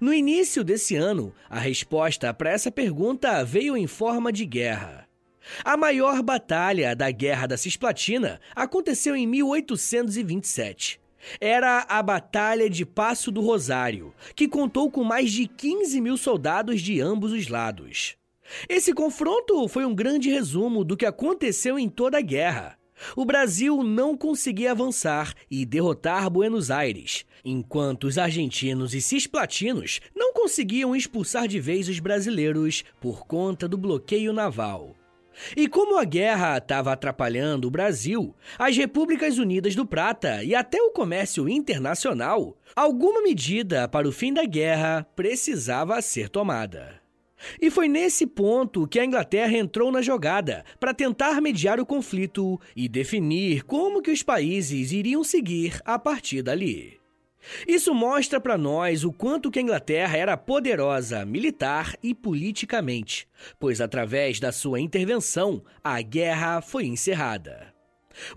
No 0.00 0.12
início 0.12 0.62
desse 0.62 0.96
ano, 0.96 1.32
a 1.48 1.58
resposta 1.58 2.32
para 2.34 2.50
essa 2.50 2.70
pergunta 2.70 3.44
veio 3.44 3.76
em 3.76 3.86
forma 3.86 4.32
de 4.32 4.44
guerra. 4.44 5.08
A 5.64 5.76
maior 5.76 6.22
batalha 6.22 6.94
da 6.94 7.10
Guerra 7.10 7.46
da 7.46 7.56
Cisplatina 7.56 8.40
aconteceu 8.54 9.16
em 9.16 9.26
1827. 9.26 11.00
Era 11.40 11.84
a 11.88 12.02
Batalha 12.02 12.68
de 12.68 12.86
Passo 12.86 13.30
do 13.30 13.40
Rosário, 13.40 14.14
que 14.34 14.48
contou 14.48 14.90
com 14.90 15.04
mais 15.04 15.30
de 15.30 15.46
15 15.46 16.00
mil 16.00 16.16
soldados 16.16 16.80
de 16.80 17.00
ambos 17.00 17.32
os 17.32 17.48
lados. 17.48 18.16
Esse 18.68 18.92
confronto 18.92 19.68
foi 19.68 19.84
um 19.84 19.94
grande 19.94 20.30
resumo 20.30 20.84
do 20.84 20.96
que 20.96 21.06
aconteceu 21.06 21.78
em 21.78 21.88
toda 21.88 22.18
a 22.18 22.22
guerra. 22.22 22.79
O 23.16 23.24
Brasil 23.24 23.82
não 23.82 24.16
conseguia 24.16 24.72
avançar 24.72 25.34
e 25.50 25.64
derrotar 25.64 26.28
Buenos 26.30 26.70
Aires, 26.70 27.24
enquanto 27.44 28.04
os 28.04 28.18
argentinos 28.18 28.94
e 28.94 29.00
cisplatinos 29.00 30.00
não 30.14 30.32
conseguiam 30.32 30.94
expulsar 30.94 31.48
de 31.48 31.60
vez 31.60 31.88
os 31.88 31.98
brasileiros 31.98 32.84
por 33.00 33.26
conta 33.26 33.66
do 33.66 33.78
bloqueio 33.78 34.32
naval. 34.32 34.96
E 35.56 35.68
como 35.68 35.98
a 35.98 36.04
guerra 36.04 36.58
estava 36.58 36.92
atrapalhando 36.92 37.68
o 37.68 37.70
Brasil, 37.70 38.34
as 38.58 38.76
Repúblicas 38.76 39.38
Unidas 39.38 39.74
do 39.74 39.86
Prata 39.86 40.42
e 40.44 40.54
até 40.54 40.82
o 40.82 40.90
comércio 40.90 41.48
internacional, 41.48 42.56
alguma 42.74 43.22
medida 43.22 43.88
para 43.88 44.08
o 44.08 44.12
fim 44.12 44.32
da 44.32 44.44
guerra 44.44 45.06
precisava 45.16 46.00
ser 46.02 46.28
tomada. 46.28 46.99
E 47.60 47.70
foi 47.70 47.88
nesse 47.88 48.26
ponto 48.26 48.86
que 48.86 48.98
a 48.98 49.04
Inglaterra 49.04 49.56
entrou 49.56 49.90
na 49.90 50.02
jogada 50.02 50.64
para 50.78 50.94
tentar 50.94 51.40
mediar 51.40 51.80
o 51.80 51.86
conflito 51.86 52.60
e 52.74 52.88
definir 52.88 53.62
como 53.64 54.02
que 54.02 54.10
os 54.10 54.22
países 54.22 54.92
iriam 54.92 55.24
seguir 55.24 55.80
a 55.84 55.98
partir 55.98 56.42
dali. 56.42 57.00
Isso 57.66 57.94
mostra 57.94 58.40
para 58.40 58.58
nós 58.58 59.04
o 59.04 59.12
quanto 59.12 59.50
que 59.50 59.58
a 59.58 59.62
Inglaterra 59.62 60.16
era 60.16 60.36
poderosa 60.36 61.24
militar 61.24 61.96
e 62.02 62.14
politicamente, 62.14 63.26
pois 63.58 63.80
através 63.80 64.38
da 64.38 64.52
sua 64.52 64.80
intervenção 64.80 65.62
a 65.82 66.00
guerra 66.02 66.60
foi 66.60 66.84
encerrada. 66.84 67.72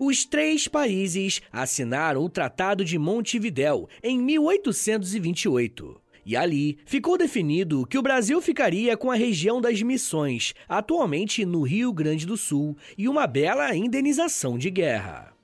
Os 0.00 0.24
três 0.24 0.68
países 0.68 1.42
assinaram 1.52 2.24
o 2.24 2.28
Tratado 2.28 2.84
de 2.84 2.98
Montevidéu 2.98 3.88
em 4.02 4.18
1828. 4.18 6.00
E 6.26 6.36
ali 6.36 6.78
ficou 6.86 7.18
definido 7.18 7.86
que 7.86 7.98
o 7.98 8.02
Brasil 8.02 8.40
ficaria 8.40 8.96
com 8.96 9.10
a 9.10 9.14
região 9.14 9.60
das 9.60 9.82
Missões, 9.82 10.54
atualmente 10.68 11.44
no 11.44 11.62
Rio 11.62 11.92
Grande 11.92 12.26
do 12.26 12.36
Sul, 12.36 12.76
e 12.96 13.08
uma 13.08 13.26
bela 13.26 13.74
indenização 13.76 14.56
de 14.56 14.70
guerra. 14.70 15.34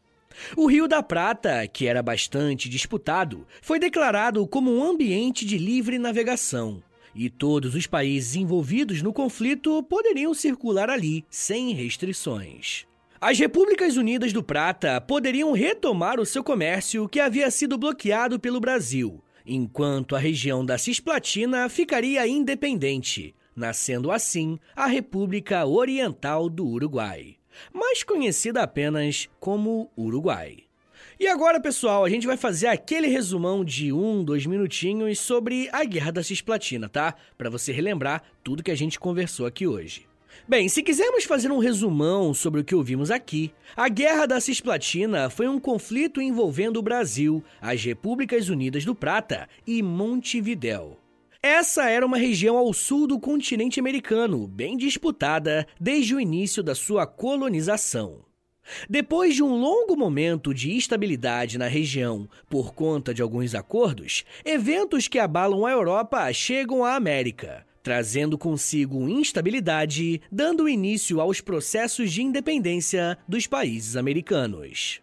O 0.57 0.67
Rio 0.67 0.89
da 0.89 1.03
Prata, 1.03 1.67
que 1.67 1.87
era 1.87 2.03
bastante 2.03 2.69
disputado, 2.69 3.47
foi 3.61 3.79
declarado 3.79 4.47
como 4.47 4.75
um 4.75 4.83
ambiente 4.83 5.45
de 5.45 5.59
livre 5.59 5.99
navegação. 5.99 6.83
E 7.15 7.29
todos 7.29 7.75
os 7.75 7.87
países 7.87 8.37
envolvidos 8.37 9.03
no 9.03 9.13
conflito 9.13 9.83
poderiam 9.83 10.33
circular 10.33 10.89
ali 10.89 11.25
sem 11.29 11.75
restrições. 11.75 12.87
As 13.21 13.39
Repúblicas 13.39 13.97
Unidas 13.99 14.33
do 14.33 14.43
Prata 14.43 14.99
poderiam 14.99 15.53
retomar 15.53 16.19
o 16.19 16.25
seu 16.25 16.43
comércio 16.43 17.07
que 17.07 17.21
havia 17.21 17.51
sido 17.51 17.77
bloqueado 17.77 18.41
pelo 18.41 18.61
Brasil, 18.61 19.23
enquanto 19.51 20.15
a 20.15 20.19
região 20.19 20.65
da 20.65 20.79
Cisplatina 20.79 21.69
ficaria 21.69 22.27
independente, 22.27 23.35
nascendo 23.55 24.13
assim 24.13 24.59
a 24.77 24.87
República 24.87 25.67
Oriental 25.67 26.49
do 26.49 26.65
Uruguai, 26.65 27.37
mais 27.73 28.05
conhecida 28.05 28.63
apenas 28.63 29.29
como 29.41 29.91
Uruguai. 29.99 30.59
E 31.19 31.27
agora, 31.27 31.61
pessoal, 31.61 32.05
a 32.05 32.09
gente 32.09 32.27
vai 32.27 32.37
fazer 32.37 32.69
aquele 32.69 33.09
resumão 33.09 33.65
de 33.65 33.93
um, 33.93 34.25
dois 34.25 34.47
minutinhos 34.47 35.19
sobre 35.19 35.69
a 35.73 35.85
Guerra 35.85 36.13
da 36.13 36.23
Cisplatina, 36.23 36.89
tá? 36.89 37.15
Para 37.37 37.51
você 37.51 37.73
relembrar 37.73 38.23
tudo 38.43 38.63
que 38.63 38.71
a 38.71 38.77
gente 38.77 38.99
conversou 38.99 39.47
aqui 39.47 39.67
hoje. 39.67 40.10
Bem, 40.49 40.69
se 40.69 40.83
quisermos 40.83 41.25
fazer 41.25 41.53
um 41.53 41.59
resumão 41.59 42.35
sobre 42.35 42.61
o 42.61 42.65
que 42.65 42.75
ouvimos 42.75 43.11
aqui, 43.11 43.53
a 43.77 43.89
Guerra 43.89 44.27
da 44.27 44.41
Cisplatina 44.41 45.31
foi 45.31 45.47
um 45.47 45.61
conflito 45.61 46.21
envolvendo 46.21 46.79
o 46.79 46.83
Brasil, 46.83 47.45
as 47.61 47.85
Repúblicas 47.85 48.49
Unidas 48.49 48.85
do 48.85 48.95
Prata 48.95 49.49
e 49.67 49.83
Montevidéu. 49.83 50.99
Essa 51.43 51.89
era 51.89 52.05
uma 52.05 52.19
região 52.19 52.57
ao 52.57 52.73
sul 52.75 53.07
do 53.07 53.19
continente 53.19 53.81
americano, 53.81 54.47
bem 54.47 54.77
disputada 54.77 55.67
desde 55.81 56.15
o 56.15 56.21
início 56.21 56.63
da 56.63 56.75
sua 56.75 57.07
colonização. 57.07 58.25
Depois 58.89 59.35
de 59.35 59.43
um 59.43 59.57
longo 59.57 59.97
momento 59.97 60.53
de 60.53 60.73
instabilidade 60.73 61.59
na 61.59 61.67
região 61.67 62.29
por 62.49 62.75
conta 62.75 63.15
de 63.15 63.23
alguns 63.23 63.55
acordos, 63.55 64.25
eventos 64.45 65.09
que 65.09 65.19
abalam 65.19 65.65
a 65.65 65.71
Europa 65.71 66.33
chegam 66.33 66.85
à 66.85 66.95
América, 66.95 67.67
trazendo 67.83 68.37
consigo 68.37 69.09
instabilidade, 69.09 70.21
dando 70.31 70.69
início 70.69 71.21
aos 71.21 71.41
processos 71.41 72.13
de 72.13 72.23
independência 72.23 73.19
dos 73.29 73.47
países 73.47 73.97
americanos. 73.97 75.01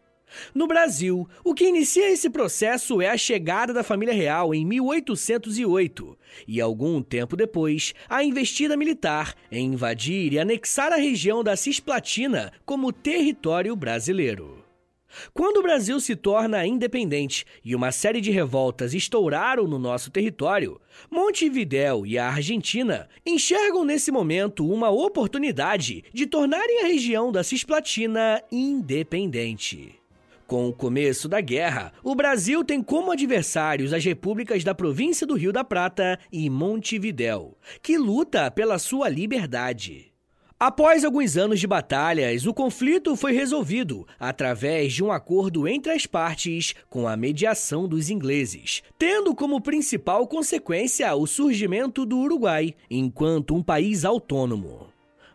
No 0.53 0.67
Brasil, 0.67 1.27
o 1.43 1.53
que 1.53 1.67
inicia 1.67 2.09
esse 2.11 2.29
processo 2.29 3.01
é 3.01 3.09
a 3.09 3.17
chegada 3.17 3.73
da 3.73 3.83
família 3.83 4.13
real 4.13 4.53
em 4.53 4.65
1808 4.65 6.17
e, 6.47 6.59
algum 6.61 7.01
tempo 7.01 7.35
depois, 7.35 7.93
a 8.09 8.23
investida 8.23 8.77
militar 8.77 9.33
em 9.51 9.73
invadir 9.73 10.33
e 10.33 10.39
anexar 10.39 10.91
a 10.91 10.97
região 10.97 11.43
da 11.43 11.55
Cisplatina 11.55 12.51
como 12.65 12.91
território 12.91 13.75
brasileiro. 13.75 14.56
Quando 15.33 15.57
o 15.57 15.63
Brasil 15.63 15.99
se 15.99 16.15
torna 16.15 16.65
independente 16.65 17.45
e 17.63 17.75
uma 17.75 17.91
série 17.91 18.21
de 18.21 18.31
revoltas 18.31 18.93
estouraram 18.93 19.67
no 19.67 19.79
nosso 19.79 20.11
território, 20.11 20.79
Montevidéu 21.09 22.05
e 22.05 22.17
a 22.17 22.27
Argentina 22.27 23.07
enxergam 23.25 23.85
nesse 23.85 24.11
momento 24.11 24.67
uma 24.69 24.89
oportunidade 24.89 26.03
de 26.13 26.25
tornarem 26.25 26.83
a 26.83 26.87
região 26.87 27.31
da 27.31 27.43
Cisplatina 27.43 28.41
independente. 28.51 29.95
Com 30.47 30.69
o 30.69 30.73
começo 30.73 31.27
da 31.27 31.41
guerra, 31.41 31.91
o 32.01 32.15
Brasil 32.15 32.63
tem 32.63 32.81
como 32.81 33.11
adversários 33.11 33.91
as 33.91 34.05
repúblicas 34.05 34.63
da 34.63 34.73
província 34.73 35.27
do 35.27 35.35
Rio 35.35 35.51
da 35.51 35.61
Prata 35.61 36.17
e 36.31 36.49
Montevidéu, 36.49 37.57
que 37.81 37.97
luta 37.97 38.49
pela 38.49 38.79
sua 38.79 39.09
liberdade. 39.09 40.16
Após 40.59 41.05
alguns 41.05 41.37
anos 41.37 41.59
de 41.59 41.67
batalhas, 41.67 42.47
o 42.47 42.53
conflito 42.53 43.15
foi 43.15 43.31
resolvido 43.31 44.07
através 44.19 44.91
de 44.91 45.03
um 45.03 45.11
acordo 45.11 45.67
entre 45.67 45.91
as 45.91 46.07
partes 46.07 46.73
com 46.89 47.07
a 47.07 47.15
mediação 47.15 47.87
dos 47.87 48.09
ingleses, 48.09 48.81
tendo 48.97 49.35
como 49.35 49.61
principal 49.61 50.25
consequência 50.25 51.13
o 51.13 51.27
surgimento 51.27 52.07
do 52.07 52.17
Uruguai 52.17 52.73
enquanto 52.89 53.53
um 53.53 53.61
país 53.61 54.03
autônomo. 54.03 54.87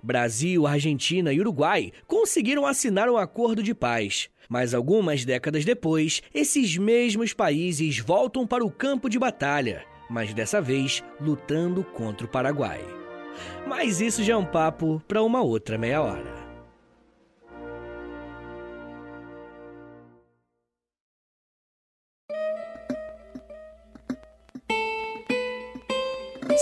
Brasil, 0.03 0.67
Argentina 0.67 1.33
e 1.33 1.39
Uruguai 1.39 1.93
conseguiram 2.09 2.67
assinar 2.67 3.09
um 3.09 3.17
acordo 3.17 3.63
de 3.63 3.73
paz, 3.73 4.29
mas 4.49 4.75
algumas 4.75 5.25
décadas 5.25 5.65
depois, 5.65 6.21
esses 6.35 6.77
mesmos 6.77 7.33
países 7.33 8.01
voltam 8.01 8.45
para 8.45 8.65
o 8.65 8.73
campo 8.73 9.09
de 9.09 9.21
batalha, 9.21 9.85
mas 10.11 10.35
dessa 10.35 10.61
vez 10.61 11.01
lutando 11.21 11.85
contra 11.85 12.27
o 12.27 12.29
Paraguai. 12.29 13.02
Mas 13.66 14.01
isso 14.01 14.23
já 14.23 14.35
é 14.35 14.37
um 14.37 14.45
papo 14.45 15.03
para 15.07 15.23
uma 15.23 15.40
outra 15.40 15.79
meia 15.79 16.03
hora. 16.03 16.32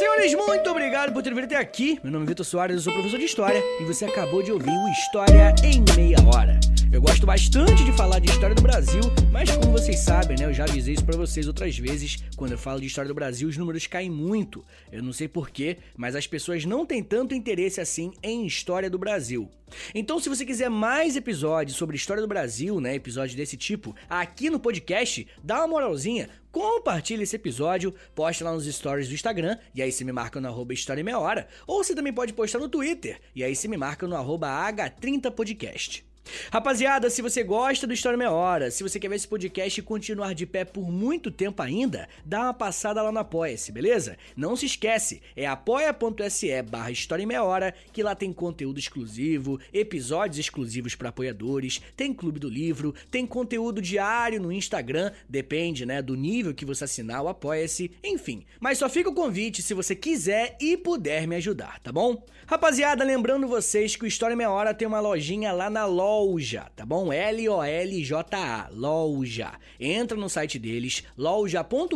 Senhores, 0.00 0.32
muito 0.32 0.70
obrigado 0.70 1.12
por 1.12 1.22
ter 1.22 1.34
vindo 1.34 1.44
até 1.44 1.56
aqui. 1.56 2.00
Meu 2.02 2.10
nome 2.10 2.24
é 2.24 2.28
Vitor 2.28 2.46
Soares, 2.46 2.74
eu 2.74 2.80
sou 2.80 2.90
professor 2.90 3.18
de 3.18 3.26
História 3.26 3.62
e 3.78 3.84
você 3.84 4.06
acabou 4.06 4.42
de 4.42 4.50
ouvir 4.50 4.70
o 4.70 4.88
História 4.88 5.54
em 5.62 5.84
Meia 5.94 6.16
Hora. 6.26 6.58
Eu 6.90 7.02
gosto 7.02 7.26
bastante 7.26 7.84
de 7.84 7.92
falar 7.92 8.18
de 8.18 8.30
história 8.30 8.56
do 8.56 8.62
Brasil, 8.62 9.02
mas 9.30 9.50
como 9.50 9.70
vocês 9.70 9.98
sabem, 9.98 10.38
né, 10.38 10.46
eu 10.46 10.54
já 10.54 10.64
avisei 10.64 10.94
isso 10.94 11.04
para 11.04 11.18
vocês 11.18 11.46
outras 11.46 11.76
vezes, 11.76 12.24
quando 12.34 12.52
eu 12.52 12.58
falo 12.58 12.80
de 12.80 12.86
história 12.86 13.08
do 13.08 13.14
Brasil, 13.14 13.46
os 13.46 13.58
números 13.58 13.86
caem 13.86 14.08
muito. 14.08 14.64
Eu 14.90 15.02
não 15.02 15.12
sei 15.12 15.28
porquê, 15.28 15.76
mas 15.94 16.16
as 16.16 16.26
pessoas 16.26 16.64
não 16.64 16.86
têm 16.86 17.02
tanto 17.02 17.34
interesse 17.34 17.78
assim 17.78 18.10
em 18.22 18.46
história 18.46 18.88
do 18.88 18.98
Brasil. 18.98 19.50
Então, 19.94 20.18
se 20.18 20.28
você 20.28 20.44
quiser 20.44 20.68
mais 20.68 21.16
episódios 21.16 21.76
sobre 21.76 21.96
história 21.96 22.22
do 22.22 22.28
Brasil, 22.28 22.80
né, 22.80 22.94
episódios 22.94 23.35
desse 23.35 23.56
tipo, 23.56 23.94
aqui 24.09 24.50
no 24.50 24.61
podcast, 24.61 25.26
dá 25.42 25.59
uma 25.59 25.68
moralzinha, 25.68 26.28
compartilha 26.50 27.22
esse 27.22 27.37
episódio, 27.37 27.94
posta 28.14 28.44
lá 28.44 28.52
nos 28.52 28.66
stories 28.66 29.09
do 29.09 29.14
Instagram, 29.14 29.56
e 29.74 29.83
aí 29.83 29.92
você 29.92 30.04
me 30.04 30.12
marca 30.12 30.40
no 30.40 30.48
arroba 30.48 30.74
História 30.74 31.04
Meia 31.04 31.18
Hora, 31.18 31.48
ou 31.66 31.83
você 31.83 31.94
também 31.94 32.12
pode 32.12 32.33
postar 32.33 32.59
no 32.59 32.68
Twitter, 32.68 33.20
e 33.35 33.44
aí 33.44 33.54
você 33.54 33.68
me 33.68 33.76
marca 33.76 34.06
no 34.06 34.16
arroba 34.16 34.48
H30podcast. 34.48 36.10
Rapaziada, 36.50 37.11
se 37.11 37.22
você 37.22 37.42
gosta 37.42 37.87
do 37.87 37.94
História 37.94 38.16
Meia 38.16 38.30
Hora, 38.30 38.70
se 38.70 38.83
você 38.83 38.98
quer 38.98 39.09
ver 39.09 39.16
esse 39.16 39.26
podcast 39.26 39.83
continuar 39.83 40.35
de 40.35 40.46
pé 40.46 40.64
por 40.64 40.90
muito 40.90 41.30
tempo 41.30 41.62
ainda, 41.62 42.09
dá 42.24 42.42
uma 42.42 42.54
passada 42.54 43.02
lá 43.02 43.11
no 43.11 43.18
Apoia-se, 43.18 43.72
beleza? 43.72 44.16
Não 44.37 44.54
se 44.56 44.66
esquece, 44.66 45.20
é 45.35 45.46
apoia.se 45.46 46.62
barra 46.62 46.90
História 46.90 47.26
Meia 47.26 47.42
Hora, 47.42 47.74
que 47.92 48.02
lá 48.02 48.14
tem 48.14 48.33
conteúdo 48.33 48.78
exclusivo, 48.78 49.59
episódios 49.72 50.38
exclusivos 50.38 50.94
para 50.94 51.09
apoiadores, 51.09 51.80
tem 51.96 52.14
Clube 52.14 52.38
do 52.38 52.48
Livro, 52.48 52.94
tem 53.11 53.26
conteúdo 53.26 53.83
diário 53.83 54.40
no 54.40 54.52
Instagram, 54.52 55.12
depende, 55.28 55.85
né, 55.87 56.02
do 56.02 56.14
nível 56.14 56.54
que 56.54 56.64
você 56.64 56.85
assinar 56.85 57.22
o 57.22 57.28
Apoia-se, 57.28 57.90
enfim. 58.02 58.44
Mas 58.61 58.78
só 58.78 58.88
fica 58.88 59.11
o 59.11 59.14
convite 59.14 59.62
se 59.62 59.74
você 59.74 59.94
quiser 59.94 60.56
e 60.61 60.76
puder 60.76 61.26
me 61.26 61.37
ajudar, 61.37 61.80
tá 61.80 61.92
bom? 61.92 62.24
Rapaziada, 62.50 63.04
lembrando 63.04 63.46
vocês 63.46 63.94
que 63.94 64.02
o 64.02 64.08
História 64.08 64.34
Meia 64.34 64.50
Hora 64.50 64.74
tem 64.74 64.88
uma 64.88 64.98
lojinha 64.98 65.52
lá 65.52 65.70
na 65.70 65.86
Loja, 65.86 66.66
tá 66.74 66.84
bom? 66.84 67.12
L-O-L-J-A, 67.12 68.68
Loja. 68.72 69.52
Entra 69.78 70.18
no 70.18 70.28
site 70.28 70.58
deles, 70.58 71.04
loja.com.br, 71.16 71.94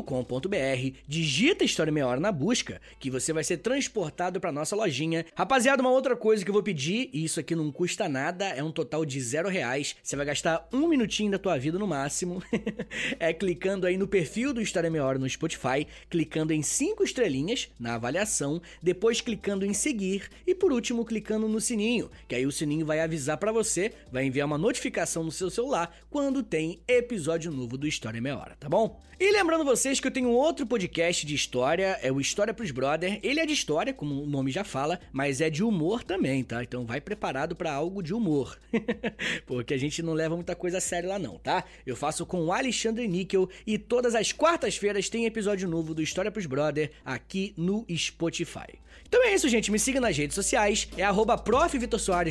digita 1.08 1.64
História 1.64 1.92
Meia 1.92 2.06
Hora 2.06 2.20
na 2.20 2.30
busca, 2.30 2.80
que 3.00 3.10
você 3.10 3.32
vai 3.32 3.42
ser 3.42 3.56
transportado 3.56 4.40
pra 4.40 4.52
nossa 4.52 4.76
lojinha. 4.76 5.26
Rapaziada, 5.34 5.82
uma 5.82 5.90
outra 5.90 6.14
coisa 6.14 6.44
que 6.44 6.50
eu 6.50 6.54
vou 6.54 6.62
pedir, 6.62 7.10
e 7.12 7.24
isso 7.24 7.40
aqui 7.40 7.56
não 7.56 7.72
custa 7.72 8.08
nada, 8.08 8.44
é 8.44 8.62
um 8.62 8.70
total 8.70 9.04
de 9.04 9.20
zero 9.20 9.48
reais. 9.48 9.96
Você 10.04 10.14
vai 10.14 10.24
gastar 10.24 10.68
um 10.72 10.86
minutinho 10.86 11.32
da 11.32 11.38
tua 11.38 11.58
vida 11.58 11.80
no 11.80 11.86
máximo. 11.88 12.40
é 13.18 13.32
clicando 13.32 13.88
aí 13.88 13.96
no 13.96 14.06
perfil 14.06 14.54
do 14.54 14.62
História 14.62 14.88
Meia 14.88 15.04
Hora 15.04 15.18
no 15.18 15.28
Spotify, 15.28 15.84
clicando 16.08 16.52
em 16.52 16.62
cinco 16.62 17.02
estrelinhas 17.02 17.68
na 17.76 17.96
avaliação, 17.96 18.62
depois 18.80 19.20
clicando 19.20 19.66
em 19.66 19.74
seguir 19.74 20.30
e 20.46 20.54
por 20.54 20.72
último 20.72 21.04
clicando 21.04 21.48
no 21.48 21.60
sininho, 21.60 22.10
que 22.28 22.34
aí 22.34 22.46
o 22.46 22.52
sininho 22.52 22.86
vai 22.86 23.00
avisar 23.00 23.36
para 23.38 23.52
você 23.52 23.92
vai 24.10 24.24
enviar 24.24 24.46
uma 24.46 24.58
notificação 24.58 25.24
no 25.24 25.32
seu 25.32 25.50
celular 25.50 25.96
quando 26.10 26.42
tem 26.42 26.80
episódio 26.86 27.50
novo 27.50 27.76
do 27.76 27.86
História 27.86 28.20
Meia 28.20 28.36
Hora, 28.36 28.56
tá 28.58 28.68
bom? 28.68 29.00
E 29.18 29.30
lembrando 29.30 29.64
vocês 29.64 30.00
que 30.00 30.08
eu 30.08 30.10
tenho 30.10 30.28
outro 30.28 30.66
podcast 30.66 31.24
de 31.24 31.36
história, 31.36 31.98
é 32.02 32.10
o 32.10 32.20
História 32.20 32.52
pros 32.52 32.72
Brother. 32.72 33.20
Ele 33.22 33.38
é 33.38 33.46
de 33.46 33.52
história, 33.52 33.94
como 33.94 34.20
o 34.20 34.26
nome 34.26 34.50
já 34.50 34.64
fala, 34.64 34.98
mas 35.12 35.40
é 35.40 35.48
de 35.48 35.62
humor 35.62 36.02
também, 36.02 36.42
tá? 36.42 36.64
Então 36.64 36.84
vai 36.84 37.00
preparado 37.00 37.54
para 37.54 37.72
algo 37.72 38.02
de 38.02 38.12
humor. 38.12 38.58
Porque 39.46 39.72
a 39.72 39.78
gente 39.78 40.02
não 40.02 40.14
leva 40.14 40.34
muita 40.34 40.56
coisa 40.56 40.78
a 40.78 40.80
sério 40.80 41.08
lá 41.08 41.18
não, 41.18 41.38
tá? 41.38 41.64
Eu 41.86 41.94
faço 41.94 42.26
com 42.26 42.44
o 42.46 42.52
Alexandre 42.52 43.06
Níquel 43.06 43.48
e 43.64 43.78
todas 43.78 44.16
as 44.16 44.32
quartas-feiras 44.32 45.08
tem 45.08 45.26
episódio 45.26 45.68
novo 45.68 45.94
do 45.94 46.02
História 46.02 46.32
pros 46.32 46.46
Brother 46.46 46.90
aqui 47.04 47.54
no 47.56 47.86
Spotify. 47.96 48.80
Então 49.14 49.24
é 49.24 49.32
isso, 49.32 49.48
gente. 49.48 49.70
Me 49.70 49.78
siga 49.78 50.00
nas 50.00 50.18
redes 50.18 50.34
sociais. 50.34 50.88
É 50.98 51.04
arroba 51.04 51.38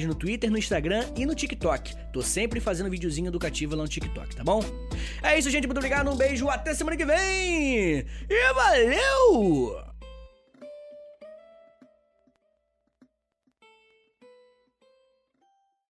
no 0.05 0.13
Twitter, 0.13 0.51
no 0.51 0.57
Instagram 0.57 1.05
e 1.15 1.25
no 1.25 1.33
TikTok. 1.33 1.95
Tô 2.11 2.21
sempre 2.21 2.59
fazendo 2.59 2.89
videozinho 2.89 3.29
educativo 3.29 3.73
lá 3.73 3.83
no 3.83 3.87
TikTok, 3.87 4.35
tá 4.35 4.43
bom? 4.43 4.61
É 5.23 5.39
isso, 5.39 5.49
gente. 5.49 5.65
Muito 5.65 5.77
obrigado. 5.77 6.11
Um 6.11 6.17
beijo. 6.17 6.49
Até 6.49 6.73
semana 6.73 6.97
que 6.97 7.05
vem. 7.05 8.05
E 8.29 8.53
valeu! 8.53 9.92